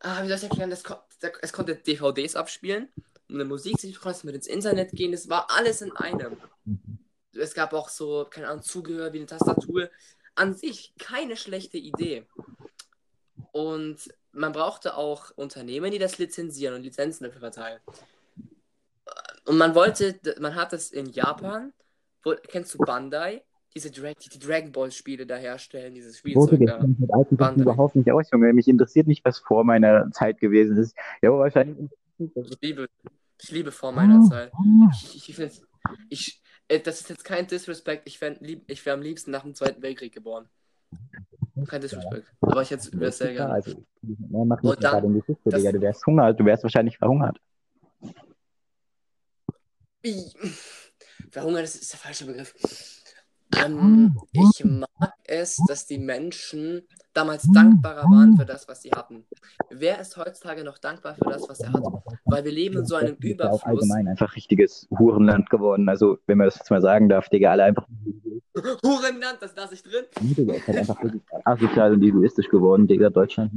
Ah, 0.00 0.22
wie 0.22 0.28
soll 0.28 0.36
ich 0.36 0.42
es 0.42 0.42
erklären? 0.42 0.70
Das 0.70 0.84
kon 0.84 0.96
es 1.40 1.52
konnte 1.52 1.76
DVDs 1.76 2.36
abspielen, 2.36 2.88
eine 3.28 3.44
Musik, 3.44 3.76
du 3.80 3.92
konntest 3.94 4.24
mit 4.24 4.34
ins 4.34 4.46
Internet 4.46 4.92
gehen, 4.92 5.12
es 5.12 5.28
war 5.28 5.50
alles 5.50 5.82
in 5.82 5.92
einem. 5.96 6.36
Es 7.32 7.54
gab 7.54 7.72
auch 7.72 7.88
so, 7.88 8.26
keine 8.28 8.48
Ahnung, 8.48 8.62
Zubehör 8.62 9.12
wie 9.12 9.18
eine 9.18 9.26
Tastatur. 9.26 9.90
An 10.34 10.54
sich 10.54 10.94
keine 10.98 11.36
schlechte 11.36 11.78
Idee. 11.78 12.26
Und 13.52 13.98
man 14.32 14.52
brauchte 14.52 14.96
auch 14.96 15.30
Unternehmen, 15.36 15.90
die 15.90 15.98
das 15.98 16.18
lizenzieren 16.18 16.74
und 16.74 16.82
Lizenzen 16.82 17.24
dafür 17.24 17.40
verteilen. 17.40 17.80
Und 19.46 19.58
man 19.58 19.74
wollte, 19.74 20.18
man 20.40 20.54
hat 20.54 20.72
es 20.72 20.90
in 20.90 21.06
Japan, 21.06 21.72
wo, 22.24 22.34
kennst 22.48 22.74
du 22.74 22.78
Bandai? 22.78 23.42
Diese 23.74 23.90
Dra 23.90 24.12
die, 24.14 24.38
Dragon 24.38 24.72
Ball 24.72 24.90
Spiele 24.90 25.26
da 25.26 25.36
herstellen, 25.36 25.94
dieses 25.94 26.18
Spielzeug 26.18 26.60
da. 26.66 26.78
ich 26.80 26.98
mit 26.98 27.12
alten 27.12 27.36
Bandai. 27.36 27.62
überhaupt 27.62 27.94
nicht 27.94 28.10
aus, 28.10 28.30
Junge. 28.32 28.52
Mich 28.54 28.68
interessiert 28.68 29.06
nicht, 29.06 29.24
was 29.24 29.38
vor 29.38 29.64
meiner 29.64 30.10
Zeit 30.12 30.40
gewesen 30.40 30.78
ist. 30.78 30.96
Ja, 31.22 31.30
wahrscheinlich. 31.30 31.90
Ich 32.18 32.30
liebe, 32.62 32.88
ich 33.42 33.50
liebe 33.50 33.70
vor 33.70 33.92
meiner 33.92 34.22
Zeit. 34.22 34.50
Ich, 34.92 35.28
ich, 35.28 35.36
find's- 35.36 35.60
ich, 36.08 36.40
äh, 36.68 36.80
das 36.80 37.00
ist 37.02 37.10
jetzt 37.10 37.24
kein 37.24 37.46
Disrespect. 37.46 38.08
Ich 38.08 38.18
wäre 38.22 38.36
ich 38.66 38.86
wär 38.86 38.94
am 38.94 39.02
liebsten 39.02 39.30
nach 39.30 39.42
dem 39.42 39.54
Zweiten 39.54 39.82
Weltkrieg 39.82 40.12
geboren. 40.14 40.48
Kein 41.68 41.82
Disrespect. 41.82 42.24
Aber 42.40 42.62
ich 42.62 42.70
hätte 42.70 42.88
es 43.04 43.18
sehr 43.18 43.34
gerne. 43.34 43.52
also, 43.52 43.84
Und 44.62 44.82
dann- 44.82 45.22
das- 45.44 45.60
Digga. 45.60 45.72
Du 45.72 45.80
wärst 45.82 46.06
hungert, 46.06 46.40
du 46.40 46.44
wärst 46.46 46.62
wahrscheinlich 46.62 46.96
verhungert. 46.96 47.38
Verhungern 51.30 51.62
das 51.62 51.74
ist 51.76 51.92
der 51.92 52.00
falsche 52.00 52.26
Begriff. 52.26 52.54
Ähm, 53.64 54.18
ich 54.32 54.64
mag 54.64 55.12
es, 55.24 55.56
dass 55.68 55.86
die 55.86 55.98
Menschen 55.98 56.82
damals 57.12 57.44
dankbarer 57.52 58.02
waren 58.04 58.36
für 58.36 58.44
das, 58.44 58.66
was 58.68 58.82
sie 58.82 58.90
hatten. 58.90 59.24
Wer 59.70 60.00
ist 60.00 60.16
heutzutage 60.16 60.64
noch 60.64 60.78
dankbar 60.78 61.14
für 61.14 61.30
das, 61.30 61.48
was 61.48 61.60
er 61.60 61.72
hat? 61.72 61.82
Weil 62.24 62.44
wir 62.44 62.52
leben 62.52 62.78
in 62.78 62.86
so 62.86 62.96
einem 62.96 63.16
Das 63.16 63.18
ist 63.18 63.24
ja 63.24 63.30
Überfluss. 63.34 63.62
allgemein 63.64 64.08
einfach 64.08 64.34
richtiges 64.34 64.88
Hurenland 64.98 65.48
geworden. 65.48 65.88
Also, 65.88 66.18
wenn 66.26 66.38
man 66.38 66.48
das 66.48 66.56
jetzt 66.56 66.70
mal 66.70 66.82
sagen 66.82 67.08
darf, 67.08 67.28
Digga, 67.28 67.52
alle 67.52 67.64
einfach. 67.64 67.86
Hurenland, 68.82 69.38
das 69.40 69.54
lasse 69.54 69.74
ich 69.74 69.82
drin. 69.82 70.04
Digga, 70.20 70.54
ist 70.54 70.66
halt 70.66 70.78
einfach 70.78 71.02
wirklich 71.02 71.22
asozial 71.44 71.92
und 71.92 72.02
egoistisch 72.02 72.48
geworden, 72.48 72.86
Digga, 72.88 73.10
Deutschland. 73.10 73.52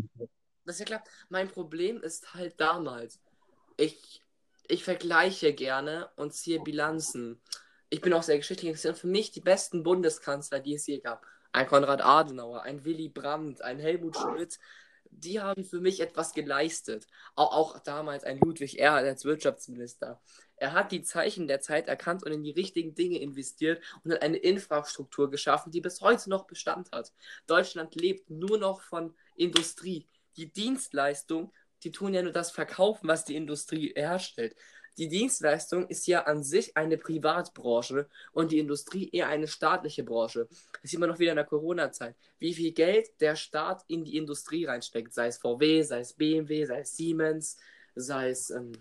Das 0.66 0.76
ist 0.76 0.80
ja 0.82 0.86
klar. 0.86 1.04
Mein 1.30 1.48
Problem 1.48 2.00
ist 2.02 2.34
halt 2.36 2.60
damals. 2.62 3.20
Ich, 3.78 4.22
ich 4.70 4.84
vergleiche 4.84 5.54
gerne 5.54 6.10
und 6.16 6.34
ziehe 6.34 6.62
Bilanzen. 6.62 7.42
Ich 7.90 8.02
bin 8.02 8.14
auch 8.14 8.24
sehr 8.24 8.38
geschichtlich 8.38 8.70
interessiert. 8.70 8.98
Für 8.98 9.08
mich 9.08 9.32
die 9.32 9.42
besten 9.42 9.84
Bundeskanzler, 9.84 10.60
die 10.60 10.76
es 10.76 10.86
je 10.86 11.00
gab. 11.00 11.26
Ein 11.52 11.68
Konrad 11.68 12.02
Adenauer, 12.02 12.62
ein 12.62 12.86
Willy 12.86 13.10
Brandt, 13.10 13.64
ein 13.64 13.80
Helmut 13.80 14.16
Schmidt. 14.16 14.60
Die 15.10 15.42
haben 15.42 15.66
für 15.66 15.82
mich 15.82 16.02
etwas 16.02 16.34
geleistet. 16.34 17.08
Auch, 17.36 17.52
auch 17.52 17.80
damals 17.80 18.24
ein 18.24 18.38
Ludwig 18.38 18.78
Erhard 18.78 19.06
als 19.06 19.26
Wirtschaftsminister. 19.26 20.22
Er 20.56 20.74
hat 20.74 20.92
die 20.92 21.02
Zeichen 21.02 21.48
der 21.48 21.62
Zeit 21.62 21.88
erkannt 21.88 22.24
und 22.24 22.32
in 22.32 22.44
die 22.44 22.52
richtigen 22.52 22.94
Dinge 22.94 23.18
investiert 23.18 23.82
und 24.04 24.14
hat 24.14 24.22
eine 24.22 24.38
Infrastruktur 24.38 25.32
geschaffen, 25.32 25.72
die 25.72 25.82
bis 25.82 26.02
heute 26.02 26.30
noch 26.30 26.46
Bestand 26.46 26.92
hat. 26.92 27.12
Deutschland 27.48 27.96
lebt 27.96 28.30
nur 28.30 28.60
noch 28.60 28.82
von 28.82 29.16
Industrie. 29.36 30.08
Die 30.38 30.54
Dienstleistung, 30.54 31.52
die 31.84 31.92
tun 31.92 32.14
ja 32.14 32.22
nur 32.22 32.32
das 32.32 32.52
verkaufen, 32.52 33.08
was 33.08 33.26
die 33.26 33.36
Industrie 33.36 33.94
herstellt. 33.96 34.56
Die 34.98 35.08
Dienstleistung 35.08 35.88
ist 35.88 36.08
ja 36.08 36.24
an 36.24 36.44
sich 36.44 36.76
eine 36.76 36.98
Privatbranche 36.98 38.10
und 38.34 38.52
die 38.52 38.60
Industrie 38.60 39.10
eher 39.10 39.28
eine 39.28 39.48
staatliche 39.48 40.04
Branche. 40.04 40.48
Das 40.82 40.92
sieht 40.92 41.00
man 41.00 41.10
noch 41.10 41.20
wieder 41.20 41.32
in 41.32 41.38
der 41.38 41.46
Corona-Zeit. 41.46 42.16
Wie 42.38 42.54
viel 42.54 42.74
Geld 42.74 43.08
der 43.22 43.38
Staat 43.38 43.84
in 43.88 44.04
die 44.04 44.18
Industrie 44.18 44.66
reinsteckt, 44.66 45.14
sei 45.14 45.28
es 45.28 45.38
VW, 45.38 45.84
sei 45.84 46.02
es 46.02 46.14
BMW, 46.14 46.66
sei 46.66 46.82
es 46.82 46.98
Siemens, 46.98 47.58
sei 47.96 48.30
es 48.30 48.50
ähm, 48.50 48.74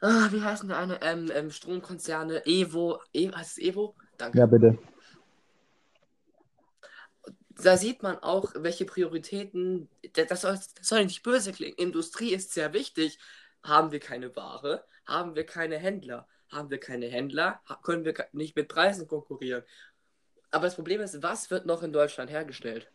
ah, 0.00 0.28
wie 0.30 0.40
heißen 0.40 0.68
die 0.68 0.74
eine 0.74 1.02
ähm, 1.02 1.30
ähm, 1.34 1.50
Stromkonzerne 1.50 2.46
Evo, 2.46 3.00
e 3.12 3.30
heißt 3.30 3.58
es 3.58 3.64
Evo? 3.64 3.94
Danke. 4.16 4.38
Ja, 4.38 4.46
bitte. 4.46 4.78
Da 7.62 7.76
sieht 7.76 8.02
man 8.02 8.18
auch, 8.18 8.52
welche 8.56 8.84
Prioritäten, 8.84 9.88
das 10.14 10.42
soll, 10.42 10.54
das 10.54 10.72
soll 10.82 11.04
nicht 11.04 11.22
böse 11.22 11.52
klingen, 11.52 11.76
Industrie 11.76 12.32
ist 12.34 12.52
sehr 12.52 12.72
wichtig. 12.72 13.18
Haben 13.62 13.92
wir 13.92 14.00
keine 14.00 14.34
Ware, 14.36 14.84
haben 15.06 15.34
wir 15.34 15.46
keine 15.46 15.78
Händler. 15.78 16.26
Haben 16.50 16.70
wir 16.70 16.78
keine 16.78 17.06
Händler, 17.06 17.60
können 17.82 18.04
wir 18.04 18.14
nicht 18.32 18.54
mit 18.54 18.68
Preisen 18.68 19.08
konkurrieren. 19.08 19.64
Aber 20.52 20.64
das 20.64 20.76
Problem 20.76 21.00
ist, 21.00 21.20
was 21.22 21.50
wird 21.50 21.66
noch 21.66 21.82
in 21.82 21.92
Deutschland 21.92 22.30
hergestellt? 22.30 22.90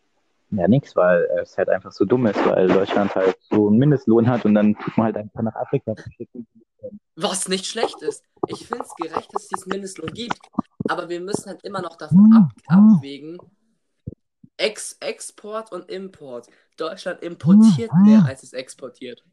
Ja, 0.50 0.66
nix, 0.66 0.96
weil 0.96 1.28
es 1.42 1.58
halt 1.58 1.68
einfach 1.68 1.92
so 1.92 2.04
dumm 2.04 2.26
ist, 2.26 2.44
weil 2.46 2.68
Deutschland 2.68 3.14
halt 3.14 3.36
so 3.50 3.68
einen 3.68 3.78
Mindestlohn 3.78 4.28
hat 4.28 4.44
und 4.44 4.54
dann 4.54 4.74
tut 4.76 4.96
man 4.96 5.06
halt 5.06 5.16
einfach 5.16 5.42
nach 5.42 5.54
Afrika 5.54 5.94
verschicken. 5.94 6.46
Was 7.16 7.48
nicht 7.48 7.66
schlecht 7.66 8.00
ist. 8.02 8.24
Ich 8.48 8.66
finde 8.66 8.84
es 8.84 8.94
gerecht, 8.96 9.28
dass 9.34 9.42
es 9.42 9.48
diesen 9.48 9.68
Mindestlohn 9.68 10.12
gibt. 10.12 10.40
Aber 10.88 11.08
wir 11.08 11.20
müssen 11.20 11.50
halt 11.50 11.62
immer 11.62 11.82
noch 11.82 11.96
davon 11.96 12.32
ab 12.32 12.50
abwägen, 12.66 13.38
Ex 14.60 14.96
Export 15.00 15.72
und 15.72 15.90
Import. 15.90 16.48
Deutschland 16.76 17.22
importiert 17.22 17.90
mehr, 18.04 18.24
als 18.26 18.42
es 18.42 18.52
exportiert. 18.52 19.24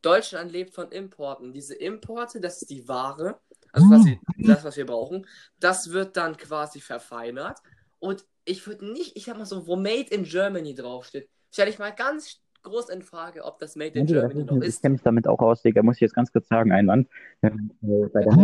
Deutschland 0.00 0.52
lebt 0.52 0.72
von 0.74 0.90
Importen. 0.92 1.52
Diese 1.52 1.74
Importe, 1.74 2.40
das 2.40 2.62
ist 2.62 2.70
die 2.70 2.86
Ware, 2.86 3.40
also 3.72 3.88
quasi 3.88 4.20
das, 4.38 4.62
was 4.64 4.76
wir 4.76 4.86
brauchen. 4.86 5.26
Das 5.58 5.90
wird 5.90 6.16
dann 6.16 6.36
quasi 6.36 6.80
verfeinert. 6.80 7.58
Und 7.98 8.24
ich 8.44 8.66
würde 8.66 8.86
nicht, 8.92 9.16
ich 9.16 9.24
sag 9.24 9.36
mal 9.36 9.44
so, 9.46 9.66
wo 9.66 9.74
Made 9.74 10.08
in 10.10 10.22
Germany 10.22 10.74
draufsteht, 10.74 11.28
stelle 11.50 11.70
ich 11.70 11.78
mal 11.80 11.90
ganz 11.90 12.40
groß 12.62 12.88
in 12.90 13.02
Frage, 13.02 13.44
ob 13.44 13.58
das 13.58 13.74
Made 13.74 13.94
Ja, 13.94 14.00
in 14.02 14.06
das 14.06 14.12
Germany 14.14 14.40
ist, 14.42 14.50
noch 14.50 14.62
ich 14.62 14.68
ist. 14.68 14.82
kenne 14.82 14.92
mich 14.92 15.02
damit 15.02 15.26
auch 15.26 15.40
aus, 15.40 15.62
Digga, 15.62 15.82
muss 15.82 15.96
ich 15.96 16.02
jetzt 16.02 16.14
ganz 16.14 16.30
kurz 16.30 16.46
sagen, 16.46 16.70
Einwand. 16.70 17.08
Ähm, 17.42 17.72
äh, 17.82 18.06
bei 18.12 18.22
der 18.22 18.36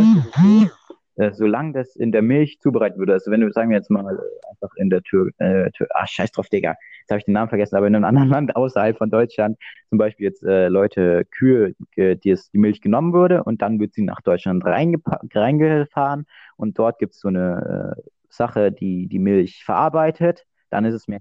Äh, 1.17 1.33
solange 1.33 1.73
das 1.73 1.95
in 1.95 2.11
der 2.11 2.23
Milch 2.23 2.59
zubereitet 2.61 2.99
wird, 2.99 3.11
also 3.11 3.31
wenn 3.31 3.43
du, 3.43 3.53
sagen 3.53 3.69
wir 3.69 3.77
jetzt 3.77 3.91
mal, 3.91 4.19
einfach 4.51 4.75
in 4.77 4.89
der 4.89 5.03
Tür, 5.03 5.31
äh, 5.39 5.71
Tür 5.73 5.87
ah, 5.91 6.07
scheiß 6.07 6.33
drauf, 6.33 6.49
Digga, 6.49 6.75
jetzt 7.01 7.11
habe 7.11 7.19
ich 7.19 7.27
den 7.27 7.35
Namen 7.35 7.51
vergessen, 7.51 7.77
aber 7.77 7.87
in 7.87 7.95
einem 7.95 8.05
anderen 8.05 8.29
Land 8.31 8.57
außerhalb 8.57 8.97
von 8.97 9.11
Deutschland, 9.11 9.59
zum 9.91 9.99
Beispiel 9.99 10.25
jetzt 10.25 10.43
äh, 10.43 10.69
Leute, 10.69 11.27
Kühe, 11.27 11.75
äh, 11.97 12.17
die 12.17 12.35
die 12.53 12.59
Milch 12.59 12.81
genommen 12.81 13.13
wurde 13.13 13.45
und 13.45 13.61
dann 13.61 13.79
wird 13.79 13.93
sie 13.93 14.03
nach 14.03 14.23
Deutschland 14.23 14.65
reingefahren 14.65 16.27
und 16.57 16.79
dort 16.79 16.99
gibt 16.99 17.13
es 17.13 17.21
so 17.21 17.29
eine 17.29 17.95
äh, 17.99 18.03
Sache, 18.31 18.73
die 18.73 19.07
die 19.09 19.19
Milch 19.19 19.65
verarbeitet, 19.65 20.47
dann 20.71 20.87
ist 20.87 20.95
es 20.95 21.09
mehr 21.09 21.21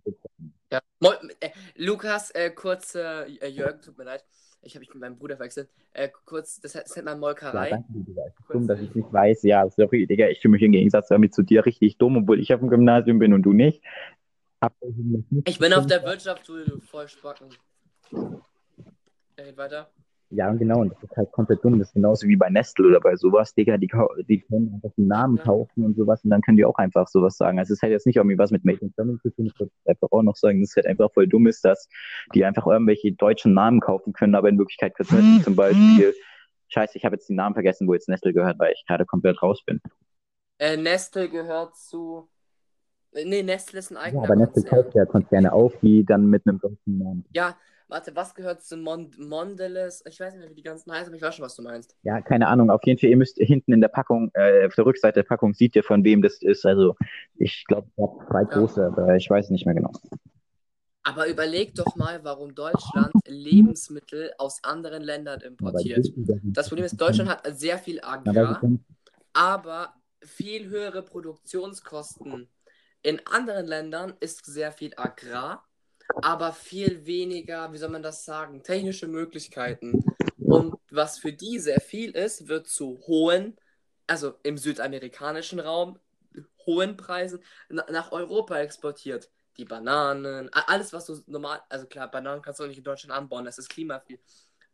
Ja. 0.72 0.80
Mol 1.02 1.18
äh, 1.42 1.50
Lukas, 1.76 2.32
äh, 2.32 2.52
kurz, 2.52 2.94
Jürgen, 2.94 3.82
tut 3.82 3.98
mir 3.98 4.06
leid. 4.06 4.24
Ich 4.64 4.76
habe 4.76 4.82
mich 4.82 4.94
mit 4.94 5.02
meinem 5.02 5.18
Bruder 5.18 5.38
verwechselt. 5.38 5.70
Äh, 5.94 6.10
kurz, 6.26 6.60
das, 6.60 6.74
das 6.74 6.96
nennt 6.96 7.06
man 7.06 7.16
Ja, 7.16 7.20
Molkerei. 7.20 7.70
danke. 7.72 7.88
Es 7.98 8.40
ist 8.40 8.50
dumm, 8.50 8.68
dass 8.68 8.80
ich 8.80 8.94
nicht 8.94 9.12
weiß. 9.12 9.44
Ja, 9.44 9.68
sorry, 9.70 10.06
Digga, 10.06 10.28
ich 10.28 10.40
fühle 10.40 10.52
mich 10.52 10.62
im 10.62 10.72
Gegensatz 10.72 11.08
damit 11.08 11.34
zu 11.34 11.42
dir 11.42 11.66
richtig 11.66 11.98
dumm, 11.98 12.18
obwohl 12.18 12.40
ich 12.40 12.54
auf 12.54 12.60
dem 12.60 12.70
Gymnasium 12.70 13.18
bin 13.18 13.34
und 13.34 13.42
du 13.42 13.54
nicht. 13.54 13.82
Ich 15.46 15.58
bin 15.58 15.74
auf 15.74 15.88
der 15.88 16.04
Wirtschaftsschule, 16.04 16.66
du 16.66 16.80
Vollspacken. 16.80 17.48
Er 19.36 19.46
geht 19.46 19.58
weiter. 19.58 19.90
Ja, 20.34 20.50
genau, 20.54 20.80
und 20.82 20.92
das 20.94 21.04
ist 21.04 21.18
halt 21.18 21.32
komplett 21.34 21.64
dumm. 21.64 21.78
Das 21.78 21.90
ist 21.90 21.94
genauso 21.94 22.26
wie 22.28 22.38
bei 22.38 22.50
Nestle 22.50 22.88
oder 22.88 23.02
bei 23.02 23.16
sowas, 23.18 23.54
Digga, 23.54 23.78
die, 23.78 23.92
die 24.30 24.40
können 24.42 24.74
einfach 24.74 24.96
den 24.98 25.08
Namen 25.08 25.38
Ja. 25.38 25.44
kaufen 25.44 25.84
und 25.84 25.98
sowas 25.98 26.24
und 26.24 26.30
dann 26.30 26.42
können 26.42 26.56
die 26.58 26.64
auch 26.64 26.78
einfach 26.78 27.08
sowas 27.10 27.36
sagen. 27.36 27.60
Also 27.60 27.74
es 27.74 27.82
hat 27.82 27.90
jetzt 27.90 28.06
nicht 28.08 28.16
irgendwie 28.16 28.38
was 28.38 28.50
mit 28.52 28.64
Made 28.64 28.80
in 28.80 28.94
Germany 28.96 29.20
zu 29.20 29.30
tun, 29.32 29.48
ich 29.48 29.60
wollte 29.60 29.74
einfach 29.86 30.08
auch 30.12 30.24
noch 30.24 30.38
sagen, 30.38 30.62
dass 30.62 30.70
es 30.70 30.76
halt 30.78 30.86
einfach 30.88 31.12
voll 31.14 31.28
dumm 31.28 31.48
ist, 31.48 31.66
dass 31.66 31.90
die 32.34 32.46
einfach 32.46 32.66
irgendwelche 32.66 33.12
deutschen 33.12 33.54
Namen 33.54 33.82
kaufen 33.82 34.14
können, 34.14 34.36
aber 34.36 34.48
in 34.48 34.58
Wirklichkeit 34.58 34.96
Kosmetik 34.96 35.44
zum 35.44 35.56
Beispiel. 35.58 36.14
Scheiße, 36.70 36.98
ich 36.98 37.04
habe 37.04 37.16
jetzt 37.16 37.28
den 37.28 37.36
Namen 37.36 37.54
vergessen, 37.54 37.86
wo 37.90 37.94
jetzt 37.94 38.08
Nestle 38.08 38.32
gehört, 38.32 38.58
weil 38.58 38.72
ich 38.74 38.86
gerade 38.88 39.06
komplett 39.06 39.44
raus 39.44 39.62
bin. 39.66 39.82
Äh, 40.60 40.78
Nestle 40.78 41.30
gehört 41.30 41.76
zu. 41.76 42.30
äh, 43.14 43.26
Nee, 43.26 43.44
Nestle 43.44 43.80
ist 43.80 43.92
ein 43.92 43.98
Ja, 43.98 44.04
eigener 44.04 44.24
aber 44.24 44.36
Nestle 44.38 44.64
kauft 44.64 44.96
ja 44.96 45.06
Konzerne 45.06 45.52
auf, 45.54 45.74
die 45.82 46.06
dann 46.06 46.28
mit 46.28 46.48
einem 46.48 46.60
deutschen 46.60 46.98
Namen. 47.00 47.26
Ja, 47.34 47.58
Warte, 47.92 48.16
was 48.16 48.34
gehört 48.34 48.64
zu 48.64 48.78
Mon 48.78 49.12
Mondelez? 49.18 50.02
Ich 50.08 50.18
weiß 50.18 50.34
nicht 50.34 50.40
mehr, 50.40 50.50
wie 50.50 50.56
die 50.56 50.64
ganzen 50.64 50.94
heißen, 50.94 51.08
aber 51.08 51.18
ich 51.18 51.22
weiß 51.22 51.36
schon, 51.36 51.44
was 51.44 51.58
du 51.58 51.62
meinst. 51.62 51.94
Ja, 52.04 52.22
keine 52.22 52.48
Ahnung. 52.48 52.70
Auf 52.70 52.80
jeden 52.86 52.98
Fall, 52.98 53.10
ihr 53.10 53.18
müsst 53.18 53.36
hinten 53.38 53.74
in 53.74 53.82
der 53.82 53.90
Packung, 53.90 54.32
äh, 54.34 54.66
auf 54.66 54.76
der 54.76 54.86
Rückseite 54.86 55.16
der 55.16 55.28
Packung 55.28 55.54
seht 55.54 55.76
ihr, 55.76 55.84
von 55.84 56.06
wem 56.06 56.22
das 56.22 56.42
ist. 56.42 56.66
Also 56.66 56.96
ich 57.36 57.66
glaube, 57.68 57.90
ich 57.98 58.02
habe 58.02 58.26
zwei 58.30 58.44
große, 58.46 58.86
aber 58.86 59.18
ich 59.18 59.30
weiß 59.30 59.50
nicht 59.50 59.66
mehr 59.66 59.76
genau. 59.76 59.92
Aber 61.04 61.28
überleg 61.28 61.76
doch 61.76 61.98
mal, 61.98 62.24
warum 62.24 62.56
Deutschland 62.56 63.12
Lebensmittel 63.28 64.32
aus 64.38 64.64
anderen 64.64 65.04
Ländern 65.04 65.42
importiert. 65.42 66.08
Das 66.44 66.70
Problem 66.70 66.86
ist, 66.86 66.96
Deutschland 66.96 67.30
hat 67.30 67.46
sehr 67.58 67.78
viel 67.78 68.00
Agrar, 68.02 68.62
aber 69.34 69.94
viel 70.22 70.70
höhere 70.70 71.02
Produktionskosten. 71.02 72.48
In 73.02 73.20
anderen 73.26 73.66
Ländern 73.66 74.14
ist 74.22 74.46
sehr 74.46 74.72
viel 74.72 74.94
Agrar, 74.96 75.68
aber 76.22 76.54
viel 76.54 77.06
weniger, 77.06 77.72
wie 77.74 77.78
soll 77.78 77.90
man 77.90 78.04
das 78.04 78.26
sagen, 78.26 78.64
technische 78.64 79.08
Möglichkeiten. 79.08 80.04
Und 80.38 80.76
was 80.90 81.20
für 81.20 81.34
die 81.34 81.60
sehr 81.60 81.80
viel 81.80 82.12
ist, 82.12 82.48
wird 82.48 82.68
zu 82.68 83.00
hohen, 83.08 83.58
also 84.08 84.36
im 84.44 84.58
südamerikanischen 84.58 85.60
Raum, 85.60 86.00
hohen 86.66 86.98
Preisen 86.98 87.40
nach 87.70 88.12
Europa 88.12 88.60
exportiert 88.60 89.30
die 89.58 89.66
Bananen, 89.66 90.50
alles, 90.54 90.94
was 90.94 91.06
du 91.06 91.22
normal, 91.28 91.62
also 91.70 91.86
klar, 91.86 92.10
Bananen 92.10 92.42
kannst 92.42 92.60
du 92.60 92.64
auch 92.64 92.68
nicht 92.68 92.78
in 92.78 92.84
Deutschland 92.84 93.18
anbauen, 93.18 93.46
das 93.46 93.58
ist 93.58 93.70
klimaviel. 93.70 94.20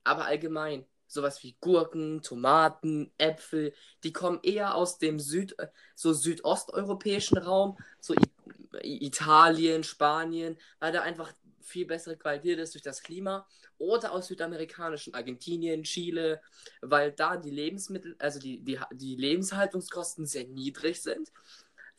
Aber 0.04 0.26
allgemein, 0.26 0.86
sowas 1.08 1.42
wie 1.44 1.58
Gurken, 1.60 2.22
Tomaten, 2.22 3.12
Äpfel, 3.18 3.74
die 4.04 4.14
kommen 4.14 4.40
eher 4.44 4.76
aus 4.76 5.00
dem 5.00 5.20
Süd, 5.20 5.56
so 5.96 6.14
südosteuropäischen 6.14 7.38
Raum, 7.38 7.78
so 8.00 8.14
Italien, 8.84 9.84
Spanien, 9.84 10.58
weil 10.80 10.92
da 10.92 11.02
einfach 11.02 11.34
viel 11.62 11.86
bessere 11.86 12.18
Qualität 12.18 12.60
ist 12.60 12.74
durch 12.74 12.84
das 12.84 13.04
Klima. 13.04 13.46
Oder 13.78 14.12
aus 14.12 14.28
südamerikanischen 14.28 15.14
Argentinien, 15.14 15.84
Chile, 15.84 16.42
weil 16.82 17.12
da 17.12 17.38
die 17.38 17.52
Lebensmittel, 17.52 18.16
also 18.20 18.40
die, 18.40 18.64
die, 18.64 18.80
die 18.94 19.16
Lebenshaltungskosten 19.16 20.26
sehr 20.26 20.48
niedrig 20.48 21.02
sind. 21.02 21.32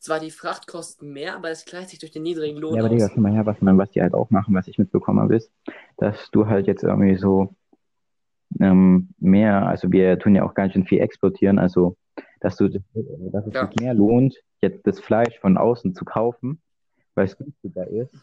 Zwar 0.00 0.20
die 0.20 0.30
Frachtkosten 0.30 1.12
mehr, 1.12 1.36
aber 1.36 1.50
es 1.50 1.64
gleicht 1.64 1.90
sich 1.90 1.98
durch 1.98 2.12
den 2.12 2.22
niedrigen 2.22 2.58
Lohn 2.58 2.76
Ja, 2.76 2.84
aber 2.84 2.88
Digga, 2.88 3.10
mal 3.16 3.32
her, 3.32 3.46
was, 3.46 3.60
man, 3.60 3.78
was 3.78 3.90
die 3.90 4.00
halt 4.00 4.14
auch 4.14 4.30
machen, 4.30 4.54
was 4.54 4.68
ich 4.68 4.78
mitbekommen 4.78 5.20
habe, 5.20 5.36
ist, 5.36 5.52
dass 5.96 6.30
du 6.30 6.46
halt 6.46 6.66
jetzt 6.66 6.84
irgendwie 6.84 7.16
so 7.16 7.54
ähm, 8.60 9.08
mehr, 9.18 9.66
also 9.66 9.90
wir 9.90 10.18
tun 10.18 10.34
ja 10.34 10.44
auch 10.44 10.54
ganz 10.54 10.72
schön 10.72 10.86
viel 10.86 11.00
exportieren, 11.00 11.58
also 11.58 11.96
dass 12.40 12.56
du 12.56 12.68
dass 12.68 13.46
es 13.46 13.54
ja. 13.54 13.66
sich 13.66 13.80
mehr 13.80 13.94
lohnt, 13.94 14.36
jetzt 14.60 14.86
das 14.86 15.00
Fleisch 15.00 15.38
von 15.40 15.56
außen 15.56 15.94
zu 15.94 16.04
kaufen, 16.04 16.60
weil 17.18 17.26
es 17.26 17.36
günstiger 17.36 17.86
ist, 17.86 18.14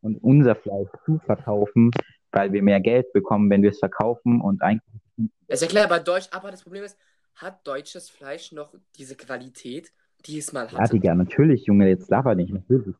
und 0.00 0.16
unser 0.22 0.54
Fleisch 0.54 0.88
zu 1.04 1.18
verkaufen, 1.18 1.90
weil 2.32 2.52
wir 2.52 2.62
mehr 2.62 2.80
Geld 2.80 3.12
bekommen, 3.12 3.50
wenn 3.50 3.62
wir 3.62 3.70
es 3.70 3.78
verkaufen 3.78 4.40
und 4.40 4.62
eigentlich. 4.62 5.00
Das 5.46 5.60
ist 5.60 5.62
ja 5.62 5.68
klar, 5.68 5.84
aber 5.84 6.00
Deutsch, 6.00 6.28
aber 6.30 6.50
das 6.50 6.62
Problem 6.62 6.84
ist, 6.84 6.98
hat 7.34 7.66
deutsches 7.66 8.08
Fleisch 8.08 8.52
noch 8.52 8.74
diese 8.96 9.16
Qualität? 9.16 9.92
diesmal 10.26 10.66
hatte. 10.66 10.76
Ja, 10.76 10.86
Digga, 10.86 11.14
natürlich, 11.14 11.66
Junge, 11.66 11.88
jetzt 11.88 12.10
laber 12.10 12.34
nicht. 12.34 12.52
Natürlich. 12.52 12.96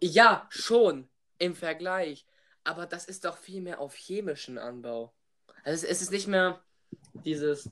Ja, 0.00 0.46
schon, 0.50 1.08
im 1.38 1.54
Vergleich. 1.54 2.26
Aber 2.64 2.86
das 2.86 3.04
ist 3.06 3.24
doch 3.24 3.36
viel 3.36 3.60
mehr 3.60 3.80
auf 3.80 3.94
chemischen 3.94 4.58
Anbau. 4.58 5.12
Also 5.64 5.86
es 5.86 6.02
ist 6.02 6.10
nicht 6.10 6.28
mehr 6.28 6.60
dieses. 7.24 7.70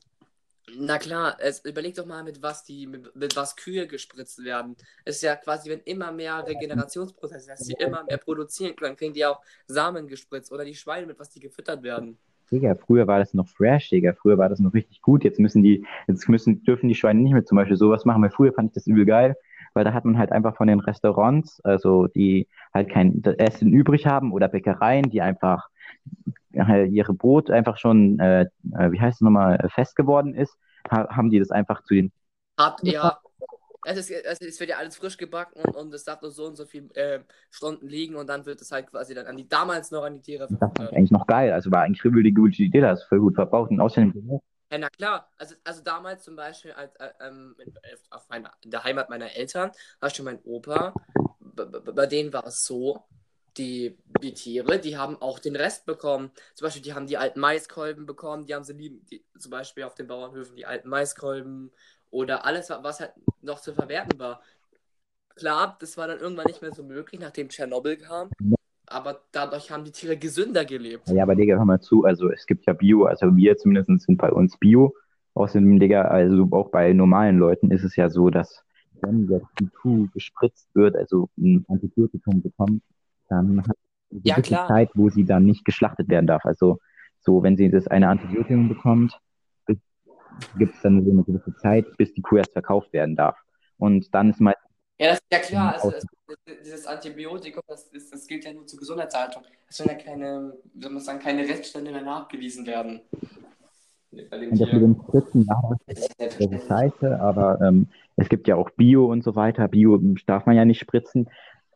Na 0.77 0.97
klar, 0.97 1.35
es, 1.39 1.63
überleg 1.65 1.95
doch 1.95 2.05
mal, 2.05 2.23
mit 2.23 2.41
was 2.41 2.63
die, 2.63 2.87
mit, 2.87 3.15
mit, 3.15 3.35
was 3.35 3.55
Kühe 3.55 3.85
gespritzt 3.85 4.43
werden. 4.43 4.75
Es 5.03 5.17
ist 5.17 5.23
ja 5.23 5.35
quasi, 5.35 5.69
wenn 5.69 5.81
immer 5.81 6.11
mehr 6.11 6.45
Regenerationsprozesse, 6.47 7.49
dass 7.49 7.59
sie 7.59 7.75
immer 7.79 8.03
mehr 8.05 8.17
produzieren 8.17 8.75
können, 8.75 8.95
kriegen 8.95 9.13
die 9.13 9.25
auch 9.25 9.41
Samen 9.67 10.07
gespritzt 10.07 10.51
oder 10.51 10.63
die 10.63 10.75
Schweine, 10.75 11.05
mit 11.05 11.19
was 11.19 11.29
die 11.29 11.41
gefüttert 11.41 11.83
werden. 11.83 12.17
Digga, 12.51 12.75
früher 12.75 13.07
war 13.07 13.19
das 13.19 13.33
noch 13.33 13.47
fresh, 13.47 13.89
Digga. 13.89 14.13
Früher 14.13 14.37
war 14.37 14.47
das 14.47 14.59
noch 14.59 14.73
richtig 14.73 15.01
gut. 15.01 15.23
Jetzt 15.23 15.39
müssen 15.39 15.63
die, 15.63 15.85
jetzt 16.07 16.29
müssen, 16.29 16.63
dürfen 16.63 16.87
die 16.87 16.95
Schweine 16.95 17.21
nicht 17.21 17.33
mehr 17.33 17.45
zum 17.45 17.55
Beispiel 17.57 17.77
sowas 17.77 18.05
machen, 18.05 18.21
weil 18.21 18.29
früher 18.29 18.53
fand 18.53 18.69
ich 18.69 18.73
das 18.75 18.87
übel 18.87 19.05
geil, 19.05 19.35
weil 19.73 19.83
da 19.83 19.93
hat 19.93 20.05
man 20.05 20.17
halt 20.17 20.31
einfach 20.31 20.55
von 20.55 20.67
den 20.67 20.79
Restaurants, 20.79 21.59
also 21.61 22.07
die 22.07 22.47
halt 22.73 22.89
kein 22.89 23.23
Essen 23.23 23.73
übrig 23.73 24.05
haben 24.05 24.31
oder 24.31 24.47
Bäckereien, 24.47 25.09
die 25.09 25.21
einfach 25.21 25.69
ihre 26.53 27.13
Brot 27.13 27.49
einfach 27.49 27.77
schon, 27.77 28.19
äh, 28.19 28.43
äh 28.43 28.91
wie 28.91 28.99
heißt 28.99 29.17
es 29.17 29.21
nochmal, 29.21 29.69
fest 29.73 29.95
geworden 29.95 30.33
ist, 30.33 30.57
haben 30.89 31.29
die 31.29 31.39
das 31.39 31.51
einfach 31.51 31.83
zu 31.83 31.95
den. 31.95 32.11
Hat, 32.57 32.79
ja, 32.83 33.19
es, 33.85 33.97
ist, 34.09 34.11
es, 34.41 34.59
wird 34.59 34.69
ja 34.69 34.77
alles 34.77 34.95
frisch 34.95 35.17
gebacken 35.17 35.61
und, 35.61 35.75
und 35.75 35.93
es 35.93 36.03
darf 36.03 36.21
nur 36.21 36.31
so 36.31 36.45
und 36.45 36.55
so 36.55 36.65
viele 36.65 36.93
äh, 36.95 37.19
Stunden 37.49 37.87
liegen 37.87 38.15
und 38.15 38.27
dann 38.27 38.45
wird 38.45 38.61
es 38.61 38.71
halt 38.71 38.89
quasi 38.89 39.13
dann 39.13 39.25
an 39.25 39.37
die 39.37 39.47
damals 39.47 39.91
noch 39.91 40.03
an 40.03 40.15
die 40.15 40.21
Tiere 40.21 40.47
Das 40.47 40.71
ist 40.79 40.93
eigentlich 40.93 41.11
noch 41.11 41.27
geil. 41.27 41.51
Also 41.51 41.71
war 41.71 41.83
eigentlich 41.83 42.03
eine 42.05 42.31
gute 42.31 42.63
Idee, 42.63 42.81
das 42.81 43.01
ist 43.01 43.07
voll 43.07 43.19
gut 43.19 43.35
verbraucht 43.35 43.71
und 43.71 43.81
außerdem. 43.81 44.39
Ja, 44.71 44.77
na 44.77 44.89
klar. 44.89 45.29
Also, 45.37 45.55
also 45.63 45.83
damals 45.83 46.23
zum 46.23 46.35
Beispiel 46.35 46.71
als, 46.71 46.95
äh, 46.95 47.09
ähm, 47.21 47.55
auf 48.09 48.27
meiner, 48.29 48.51
in 48.63 48.71
der 48.71 48.83
Heimat 48.83 49.09
meiner 49.09 49.35
Eltern, 49.35 49.71
hast 50.01 50.17
du 50.17 50.23
mein 50.23 50.39
Opa, 50.43 50.93
bei 51.39 52.07
denen 52.07 52.33
war 52.33 52.47
es 52.47 52.63
so, 52.63 53.03
die, 53.57 53.97
die 54.21 54.33
Tiere, 54.33 54.79
die 54.79 54.97
haben 54.97 55.21
auch 55.21 55.39
den 55.39 55.55
Rest 55.55 55.85
bekommen. 55.85 56.31
Zum 56.55 56.65
Beispiel, 56.65 56.81
die 56.81 56.93
haben 56.93 57.07
die 57.07 57.17
alten 57.17 57.39
Maiskolben 57.39 58.05
bekommen, 58.05 58.45
die 58.45 58.55
haben 58.55 58.63
sie 58.63 58.73
lieben, 58.73 59.05
die, 59.11 59.23
zum 59.37 59.51
Beispiel 59.51 59.83
auf 59.83 59.95
den 59.95 60.07
Bauernhöfen 60.07 60.55
die 60.55 60.65
alten 60.65 60.89
Maiskolben 60.89 61.71
oder 62.09 62.45
alles, 62.45 62.69
was 62.69 62.99
halt 62.99 63.13
noch 63.41 63.59
zu 63.59 63.73
verwerten 63.73 64.19
war. 64.19 64.41
Klar, 65.35 65.77
das 65.79 65.97
war 65.97 66.07
dann 66.07 66.19
irgendwann 66.19 66.45
nicht 66.45 66.61
mehr 66.61 66.73
so 66.73 66.83
möglich, 66.83 67.19
nachdem 67.19 67.49
Tschernobyl 67.49 67.97
kam. 67.97 68.29
Aber 68.85 69.21
dadurch 69.31 69.71
haben 69.71 69.83
die 69.83 69.91
Tiere 69.91 70.17
gesünder 70.17 70.65
gelebt. 70.65 71.09
Ja, 71.09 71.23
aber 71.23 71.35
Digga, 71.35 71.55
hör 71.55 71.65
mal 71.65 71.81
zu. 71.81 72.03
Also, 72.03 72.29
es 72.29 72.45
gibt 72.45 72.67
ja 72.67 72.73
Bio. 72.73 73.05
Also, 73.05 73.35
wir 73.35 73.57
zumindest 73.57 74.05
sind 74.05 74.17
bei 74.17 74.31
uns 74.31 74.57
Bio. 74.57 74.93
Außerdem, 75.33 75.79
Digga, 75.79 76.03
also 76.03 76.47
auch 76.51 76.69
bei 76.69 76.93
normalen 76.93 77.39
Leuten 77.39 77.71
ist 77.71 77.83
es 77.83 77.95
ja 77.95 78.09
so, 78.09 78.29
dass 78.29 78.63
wenn 79.01 79.27
jetzt 79.29 79.47
die 79.59 79.67
Kuh 79.67 80.07
gespritzt 80.13 80.69
wird, 80.75 80.95
also 80.95 81.29
ein 81.37 81.65
Antibiotikum 81.67 82.41
bekommt, 82.41 82.83
dann 83.33 83.61
hat 83.67 83.77
sie 84.09 84.21
ja, 84.23 84.35
eine 84.35 84.67
Zeit, 84.67 84.89
wo 84.93 85.09
sie 85.09 85.25
dann 85.25 85.45
nicht 85.45 85.65
geschlachtet 85.65 86.09
werden 86.09 86.27
darf. 86.27 86.45
Also, 86.45 86.79
so, 87.21 87.41
wenn 87.43 87.57
sie 87.57 87.69
das 87.69 87.87
eine 87.87 88.09
Antibiotikum 88.09 88.69
bekommt, 88.69 89.17
gibt 90.57 90.75
es 90.75 90.81
dann 90.81 91.03
so 91.03 91.11
eine 91.11 91.23
gewisse 91.23 91.55
Zeit, 91.55 91.85
bis 91.97 92.13
die 92.13 92.21
Kuh 92.21 92.37
erst 92.37 92.53
verkauft 92.53 92.91
werden 92.93 93.15
darf. 93.15 93.37
Und 93.77 94.13
dann 94.13 94.29
ist 94.29 94.39
meistens. 94.39 94.69
Ja, 94.99 95.09
das 95.09 95.19
ist 95.19 95.25
ja 95.31 95.39
klar. 95.39 95.73
Also, 95.73 95.91
das, 95.91 96.05
dieses 96.63 96.85
Antibiotikum, 96.85 97.61
das, 97.67 97.87
ist, 97.87 98.13
das 98.13 98.27
gilt 98.27 98.45
ja 98.45 98.53
nur 98.53 98.65
zur 98.65 98.79
Gesundheitshaltung. 98.79 99.43
Es 99.67 99.77
sollen 99.77 99.89
ja 99.89 99.95
keine, 99.95 100.53
soll 100.79 100.91
man 100.91 101.01
sagen, 101.01 101.19
keine 101.19 101.41
Reststände 101.41 101.91
mehr 101.91 102.01
nachgewiesen 102.01 102.65
werden. 102.65 103.01
Dem 104.11 104.51
und 104.51 104.61
das 104.61 104.71
mit 104.71 104.81
den 104.81 105.01
Spritzen, 105.01 105.45
ja, 105.49 105.61
das 105.87 105.99
ist, 105.99 106.15
das 106.19 106.35
ist 106.37 106.67
scheiße, 106.67 107.19
aber 107.19 107.59
ähm, 107.61 107.87
es 108.15 108.29
gibt 108.29 108.47
ja 108.47 108.55
auch 108.55 108.69
Bio 108.71 109.07
und 109.07 109.23
so 109.23 109.35
weiter. 109.35 109.67
Bio 109.67 109.99
darf 110.27 110.45
man 110.45 110.55
ja 110.55 110.65
nicht 110.65 110.79
spritzen, 110.79 111.27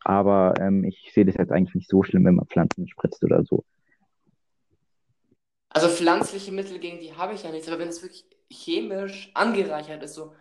aber 0.03 0.53
ähm, 0.59 0.83
ich 0.83 1.11
sehe 1.13 1.25
das 1.25 1.35
jetzt 1.35 1.51
eigentlich 1.51 1.75
nicht 1.75 1.89
so 1.89 2.03
schlimm, 2.03 2.25
wenn 2.25 2.35
man 2.35 2.47
Pflanzen 2.47 2.87
spritzt 2.87 3.23
oder 3.23 3.43
so. 3.43 3.63
Also 5.69 5.89
pflanzliche 5.89 6.51
Mittel 6.51 6.79
gegen 6.79 6.99
die 6.99 7.13
habe 7.13 7.33
ich 7.33 7.43
ja 7.43 7.51
nichts, 7.51 7.67
aber 7.67 7.79
wenn 7.79 7.89
es 7.89 8.01
wirklich 8.01 8.25
chemisch 8.49 9.31
angereichert 9.33 10.01
ist, 10.03 10.15
so. 10.15 10.33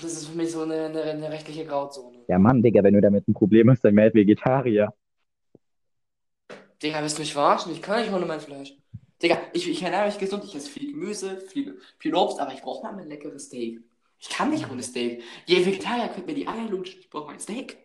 Das 0.00 0.12
ist 0.12 0.28
für 0.28 0.36
mich 0.36 0.50
so 0.50 0.62
eine, 0.62 0.86
eine, 0.86 1.02
eine 1.02 1.30
rechtliche 1.30 1.66
Grauzone. 1.66 2.18
Ja, 2.28 2.38
Mann, 2.38 2.62
Digga, 2.62 2.82
wenn 2.82 2.94
du 2.94 3.00
damit 3.00 3.28
ein 3.28 3.34
Problem 3.34 3.70
hast, 3.70 3.84
dann 3.84 3.96
werd 3.96 4.14
Vegetarier. 4.14 4.92
Digga, 6.82 7.02
willst 7.02 7.18
du 7.18 7.22
mich 7.22 7.32
verarschen? 7.32 7.72
Ich 7.72 7.82
kann 7.82 8.00
nicht 8.00 8.12
ohne 8.12 8.26
mein 8.26 8.40
Fleisch. 8.40 8.74
Digga, 9.22 9.38
ich, 9.52 9.68
ich 9.68 9.82
ernähre 9.82 10.06
mich 10.06 10.18
gesund, 10.18 10.44
ich 10.44 10.54
esse 10.54 10.70
viel 10.70 10.92
Gemüse, 10.92 11.38
viel, 11.38 11.78
viel 11.98 12.14
Obst, 12.14 12.38
aber 12.38 12.52
ich 12.52 12.62
brauche 12.62 12.82
mal 12.82 12.98
ein 12.98 13.08
leckeres 13.08 13.46
Steak. 13.46 13.80
Ich 14.18 14.28
kann 14.28 14.50
nicht 14.50 14.70
ohne 14.70 14.82
Steak. 14.82 15.22
Je 15.46 15.64
Vegetarier 15.64 16.08
könnt 16.08 16.26
mir 16.26 16.34
die 16.34 16.48
Eier 16.48 16.68
lutschen, 16.68 17.00
ich 17.00 17.10
brauche 17.10 17.26
mein 17.26 17.40
Steak. 17.40 17.78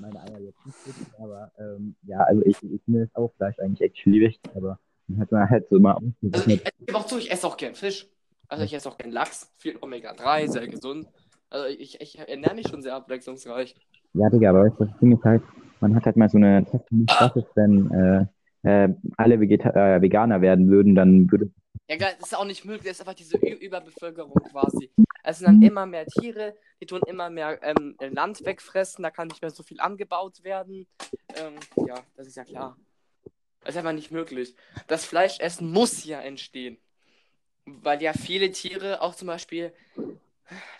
Meine 0.00 0.20
Eier 0.20 0.38
jetzt 0.40 0.64
nicht 0.64 0.86
wirklich, 0.86 1.18
aber 1.18 1.50
ähm, 1.58 1.96
ja, 2.02 2.18
also 2.20 2.42
ich, 2.44 2.56
ich 2.62 2.80
mir 2.86 3.02
ist 3.02 3.16
auch 3.16 3.32
Fleisch 3.36 3.58
eigentlich 3.58 3.80
echt 3.80 3.98
schwierig, 3.98 4.38
aber 4.54 4.78
dann 5.08 5.18
hat 5.18 5.32
man 5.32 5.50
halt 5.50 5.68
so 5.68 5.80
mal 5.80 5.94
also 5.94 6.12
ich, 6.22 6.46
ich 6.46 6.86
gebe 6.86 6.96
auch 6.96 7.06
zu, 7.06 7.18
ich 7.18 7.30
esse 7.32 7.46
auch 7.46 7.56
gern 7.56 7.74
Fisch. 7.74 8.08
Also 8.48 8.64
ich 8.64 8.74
esse 8.74 8.88
auch 8.88 8.98
gern 8.98 9.10
Lachs, 9.10 9.52
viel 9.58 9.76
Omega-3, 9.80 10.48
sehr 10.48 10.68
gesund. 10.68 11.08
Also 11.50 11.66
ich, 11.66 12.00
ich 12.00 12.18
ernähre 12.18 12.54
mich 12.54 12.68
schon 12.68 12.82
sehr 12.82 12.94
abwechslungsreich. 12.94 13.74
Ja, 14.14 14.28
Digga, 14.30 14.50
aber 14.50 14.64
weißt 14.64 14.78
du, 14.78 14.84
das 14.84 14.98
Ding 14.98 15.16
ist 15.16 15.24
halt, 15.24 15.42
man 15.80 15.94
hat 15.94 16.04
halt 16.04 16.16
mal 16.16 16.28
so 16.28 16.38
eine 16.38 16.64
Testung, 16.64 17.06
was 17.18 17.34
ist, 17.34 17.48
wenn 17.54 17.90
äh, 17.90 18.26
äh, 18.84 18.94
alle 19.16 19.40
Vegeta 19.40 19.70
äh, 19.96 20.02
Veganer 20.02 20.40
werden 20.40 20.70
würden, 20.70 20.94
dann 20.94 21.30
würde. 21.30 21.50
Ja, 21.92 21.98
geil, 21.98 22.16
das 22.18 22.32
ist 22.32 22.38
auch 22.38 22.46
nicht 22.46 22.64
möglich, 22.64 22.84
das 22.86 22.96
ist 22.96 23.00
einfach 23.02 23.12
diese 23.12 23.36
Ü 23.36 23.52
Überbevölkerung 23.52 24.32
quasi. 24.50 24.90
Es 25.22 25.40
sind 25.40 25.46
dann 25.46 25.62
immer 25.62 25.84
mehr 25.84 26.06
Tiere, 26.06 26.56
die 26.80 26.86
tun 26.86 27.02
immer 27.06 27.28
mehr 27.28 27.62
ähm, 27.62 27.98
Land 28.00 28.42
wegfressen, 28.46 29.02
da 29.02 29.10
kann 29.10 29.28
nicht 29.28 29.42
mehr 29.42 29.50
so 29.50 29.62
viel 29.62 29.78
angebaut 29.78 30.42
werden. 30.42 30.86
Ähm, 31.34 31.56
ja, 31.86 32.02
das 32.16 32.28
ist 32.28 32.38
ja 32.38 32.44
klar. 32.44 32.78
Das 33.60 33.74
ist 33.74 33.76
einfach 33.76 33.92
nicht 33.92 34.10
möglich. 34.10 34.56
Das 34.86 35.04
Fleischessen 35.04 35.70
muss 35.70 36.02
ja 36.06 36.18
entstehen. 36.22 36.78
Weil 37.66 38.00
ja 38.00 38.14
viele 38.14 38.50
Tiere, 38.52 39.02
auch 39.02 39.14
zum 39.14 39.28
Beispiel, 39.28 39.74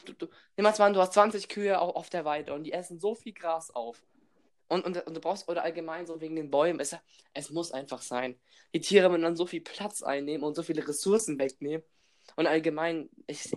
du, 0.07 0.15
du, 0.15 0.29
nimm 0.57 0.65
mal 0.65 0.73
an, 0.81 0.95
du 0.95 1.01
hast 1.01 1.13
20 1.13 1.51
Kühe 1.51 1.79
auf 1.79 2.09
der 2.09 2.25
Weide 2.25 2.55
und 2.55 2.65
die 2.65 2.73
essen 2.73 2.99
so 2.99 3.15
viel 3.15 3.35
Gras 3.35 3.71
auf. 3.71 4.03
Und, 4.73 4.87
und, 4.87 5.07
und 5.07 5.15
du 5.15 5.21
brauchst, 5.21 5.49
oder 5.51 5.65
allgemein 5.65 6.07
so 6.07 6.19
wegen 6.23 6.35
den 6.35 6.51
Bäumen, 6.51 6.81
es, 6.81 6.97
es 7.35 7.51
muss 7.51 7.73
einfach 7.73 8.01
sein. 8.01 8.37
Die 8.75 8.81
Tiere 8.81 9.11
müssen 9.11 9.23
dann 9.23 9.37
so 9.37 9.45
viel 9.45 9.61
Platz 9.61 10.03
einnehmen 10.03 10.43
und 10.43 10.55
so 10.55 10.63
viele 10.63 10.89
Ressourcen 10.89 11.39
wegnehmen. 11.39 11.85
Und 12.37 12.47
allgemein, 12.47 13.11
ich, 13.27 13.53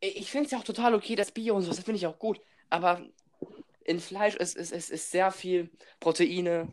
ich 0.00 0.30
finde 0.30 0.46
es 0.46 0.52
ja 0.52 0.58
auch 0.58 0.64
total 0.64 0.94
okay, 0.94 1.16
das 1.16 1.32
Bio 1.32 1.54
und 1.54 1.62
so, 1.62 1.68
das 1.68 1.80
finde 1.80 1.96
ich 1.96 2.06
auch 2.06 2.18
gut. 2.18 2.40
Aber 2.70 3.02
in 3.84 4.00
Fleisch 4.00 4.34
ist, 4.36 4.56
ist, 4.56 4.72
ist, 4.72 4.90
ist 4.90 5.10
sehr 5.10 5.32
viel 5.32 5.68
Proteine, 6.00 6.72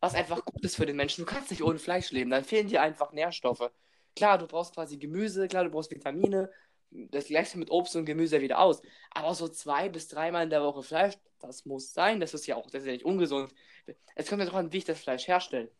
was 0.00 0.14
einfach 0.14 0.42
gut 0.42 0.64
ist 0.64 0.76
für 0.76 0.86
den 0.86 0.96
Menschen. 0.96 1.26
Du 1.26 1.30
kannst 1.30 1.50
nicht 1.50 1.62
ohne 1.62 1.78
Fleisch 1.78 2.10
leben, 2.12 2.30
dann 2.30 2.44
fehlen 2.44 2.68
dir 2.68 2.80
einfach 2.80 3.12
Nährstoffe. 3.12 3.70
Klar, 4.16 4.38
du 4.38 4.46
brauchst 4.46 4.74
quasi 4.74 4.96
Gemüse, 4.96 5.48
klar, 5.48 5.64
du 5.64 5.70
brauchst 5.70 5.90
Vitamine, 5.90 6.50
das 6.90 7.26
gleiche 7.26 7.58
mit 7.58 7.70
Obst 7.70 7.96
und 7.96 8.04
Gemüse 8.04 8.40
wieder 8.40 8.58
aus. 8.58 8.82
Aber 9.10 9.34
so 9.34 9.48
zwei 9.48 9.88
bis 9.88 10.08
dreimal 10.08 10.44
in 10.44 10.50
der 10.50 10.62
Woche 10.62 10.82
Fleisch, 10.82 11.14
das 11.40 11.64
muss 11.64 11.92
sein. 11.92 12.20
Das 12.20 12.34
ist 12.34 12.46
ja 12.46 12.56
auch, 12.56 12.70
das 12.70 12.82
ist 12.82 12.86
ja 12.86 12.92
nicht 12.92 13.04
ungesund. 13.04 13.52
Es 14.14 14.28
kommt 14.28 14.40
ja 14.40 14.46
doch 14.46 14.54
an, 14.54 14.72
wie 14.72 14.78
ich 14.78 14.84
das 14.84 15.00
Fleisch 15.00 15.26
herstelle. 15.28 15.70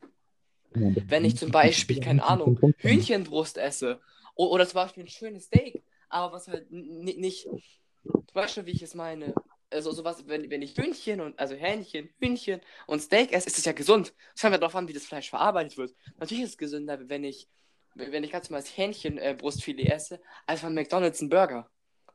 Wenn 0.73 1.25
ich 1.25 1.37
zum 1.37 1.51
Beispiel, 1.51 2.01
keine 2.01 2.25
Ahnung, 2.25 2.61
Hühnchenbrust 2.79 3.59
esse 3.59 4.01
oder 4.37 4.67
zum 4.67 4.77
Beispiel 4.77 5.05
ein 5.05 5.09
schönes 5.09 5.45
Steak, 5.45 5.83
aber 6.09 6.33
was 6.33 6.49
halt 6.49 6.71
nicht, 6.71 7.47
du 7.47 8.23
weißt 8.33 8.55
schon, 8.55 8.67
wie 8.67 8.73
ich 8.73 8.83
es 8.83 8.95
meine. 8.95 9.35
Also 9.73 9.93
sowas, 9.93 10.25
wenn, 10.27 10.51
wenn 10.51 10.63
ich 10.63 10.77
Hühnchen 10.77 11.21
und, 11.21 11.39
also 11.39 11.55
Hähnchen, 11.55 12.09
Hühnchen 12.19 12.61
und 12.87 13.01
Steak 13.01 13.33
esse, 13.33 13.47
ist 13.47 13.59
es 13.59 13.65
ja 13.65 13.73
gesund. 13.73 14.13
Es 14.35 14.41
kommt 14.41 14.53
ja 14.53 14.59
darauf 14.59 14.75
an, 14.75 14.89
wie 14.89 14.93
das 14.93 15.05
Fleisch 15.05 15.31
verarbeitet 15.31 15.77
wird. 15.77 15.95
Natürlich 16.19 16.45
ist 16.45 16.51
es 16.51 16.59
gesünder, 16.59 17.09
wenn 17.09 17.23
ich 17.23 17.49
wenn 17.95 18.25
ich 18.25 18.33
ganz 18.33 18.51
mal 18.51 18.59
das 18.59 18.77
Hähnchenbrustfilet 18.77 19.89
äh, 19.89 19.95
esse, 19.95 20.21
als 20.47 20.61
von 20.61 20.75
McDonalds 20.75 21.21
einen 21.21 21.31
Burger. 21.31 21.69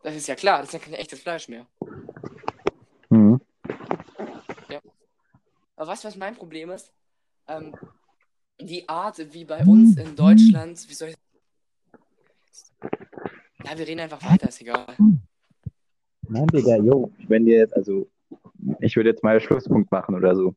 Das 0.04 0.16
ist 0.16 0.28
ja 0.28 0.36
klar, 0.36 0.60
das 0.60 0.68
ist 0.68 0.74
ja 0.74 0.80
kein 0.80 0.94
echtes 0.94 1.20
Fleisch 1.20 1.48
mehr. 1.48 1.66
Mhm. 3.10 3.42
Ja. 4.70 4.80
Aber 5.76 5.88
weißt 5.88 6.04
du, 6.04 6.08
was 6.08 6.16
mein 6.16 6.36
Problem 6.36 6.70
ist? 6.72 6.92
Ähm, 7.48 7.76
die 8.60 8.88
Art, 8.88 9.18
wie 9.34 9.46
bei 9.46 9.64
uns 9.64 9.98
in 9.98 10.16
Deutschland, 10.16 10.88
wie 10.90 10.94
soll 10.94 11.10
ich. 11.10 11.16
Ja, 13.64 13.78
wir 13.78 13.88
reden 13.88 14.00
einfach 14.00 14.24
weiter, 14.24 14.48
ist 14.48 14.62
egal. 14.62 14.96
Nein, 16.28 16.48
Digga, 16.48 16.78
jo, 16.78 17.12
wenn 17.28 17.46
dir 17.46 17.58
jetzt, 17.58 17.76
also, 17.76 18.08
ich 18.80 18.96
würde 18.96 19.10
jetzt 19.10 19.24
mal 19.24 19.40
Schlusspunkt 19.40 19.92
machen 19.92 20.16
oder 20.16 20.36
so. 20.36 20.56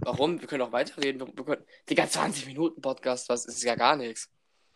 Warum? 0.00 0.40
Wir 0.40 0.48
können 0.48 0.62
auch 0.62 0.72
weiterreden. 0.72 1.20
Wir 1.20 1.44
können... 1.44 1.62
Digga, 1.88 2.06
20 2.06 2.46
Minuten 2.46 2.80
Podcast, 2.80 3.28
was 3.28 3.46
ist 3.46 3.62
ja 3.62 3.74
gar 3.74 3.96
nichts. 3.96 4.30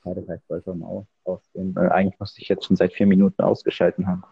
Ja, 0.05 0.15
das 0.15 0.29
heißt, 0.29 0.47
vollkommen 0.47 0.83
aus, 0.83 1.07
ausgehen. 1.25 1.75
Weil 1.75 1.91
eigentlich 1.91 2.19
musste 2.19 2.41
ich 2.41 2.49
jetzt 2.49 2.65
schon 2.65 2.77
seit 2.77 2.93
vier 2.93 3.07
Minuten 3.07 3.43
ausgeschalten 3.43 4.07
haben. 4.07 4.25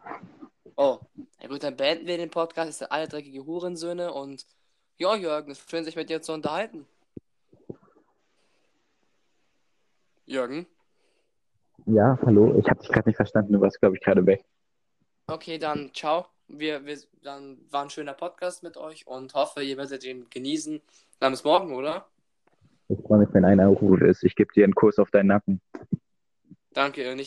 Oh, 0.76 0.98
ja 1.40 1.48
gut, 1.48 1.62
dann 1.62 1.76
beenden 1.76 2.06
wir 2.06 2.16
den 2.16 2.30
Podcast. 2.30 2.70
Es 2.70 2.78
sind 2.78 2.90
alle 2.90 3.06
dreckige 3.06 3.44
Hurensöhne 3.44 4.12
und 4.12 4.44
ja, 4.96 5.14
Jürgen, 5.14 5.50
es 5.50 5.60
ist 5.60 5.70
schön, 5.70 5.84
sich 5.84 5.96
mit 5.96 6.10
dir 6.10 6.22
zu 6.22 6.32
unterhalten. 6.32 6.86
Jürgen? 10.26 10.66
Ja, 11.86 12.18
hallo, 12.22 12.56
ich 12.58 12.68
habe 12.68 12.80
dich 12.80 12.90
gerade 12.90 13.08
nicht 13.08 13.16
verstanden, 13.16 13.52
du 13.52 13.60
warst, 13.60 13.80
glaube 13.80 13.96
ich, 13.96 14.02
gerade 14.02 14.24
weg. 14.26 14.44
Okay, 15.26 15.58
dann 15.58 15.92
ciao 15.94 16.26
wir, 16.58 16.84
wir 16.86 16.98
dann 17.22 17.58
war 17.70 17.84
ein 17.84 17.90
schöner 17.90 18.14
Podcast 18.14 18.62
mit 18.62 18.76
euch 18.76 19.06
und 19.06 19.34
hoffe, 19.34 19.62
ihr 19.62 19.76
werdet 19.76 20.04
ihn 20.04 20.26
genießen. 20.30 20.80
Dann 21.18 21.32
bis 21.32 21.44
morgen, 21.44 21.74
oder? 21.74 22.06
Ich 22.88 22.98
freue 23.00 23.20
mich, 23.20 23.28
wenn 23.32 23.44
ein 23.44 23.60
Euro 23.60 23.96
ist. 23.96 24.24
Ich 24.24 24.34
gebe 24.34 24.52
dir 24.52 24.64
einen 24.64 24.74
Kurs 24.74 24.98
auf 24.98 25.10
deinen 25.10 25.28
Nacken. 25.28 25.60
Danke, 26.72 27.02
nicht 27.02 27.18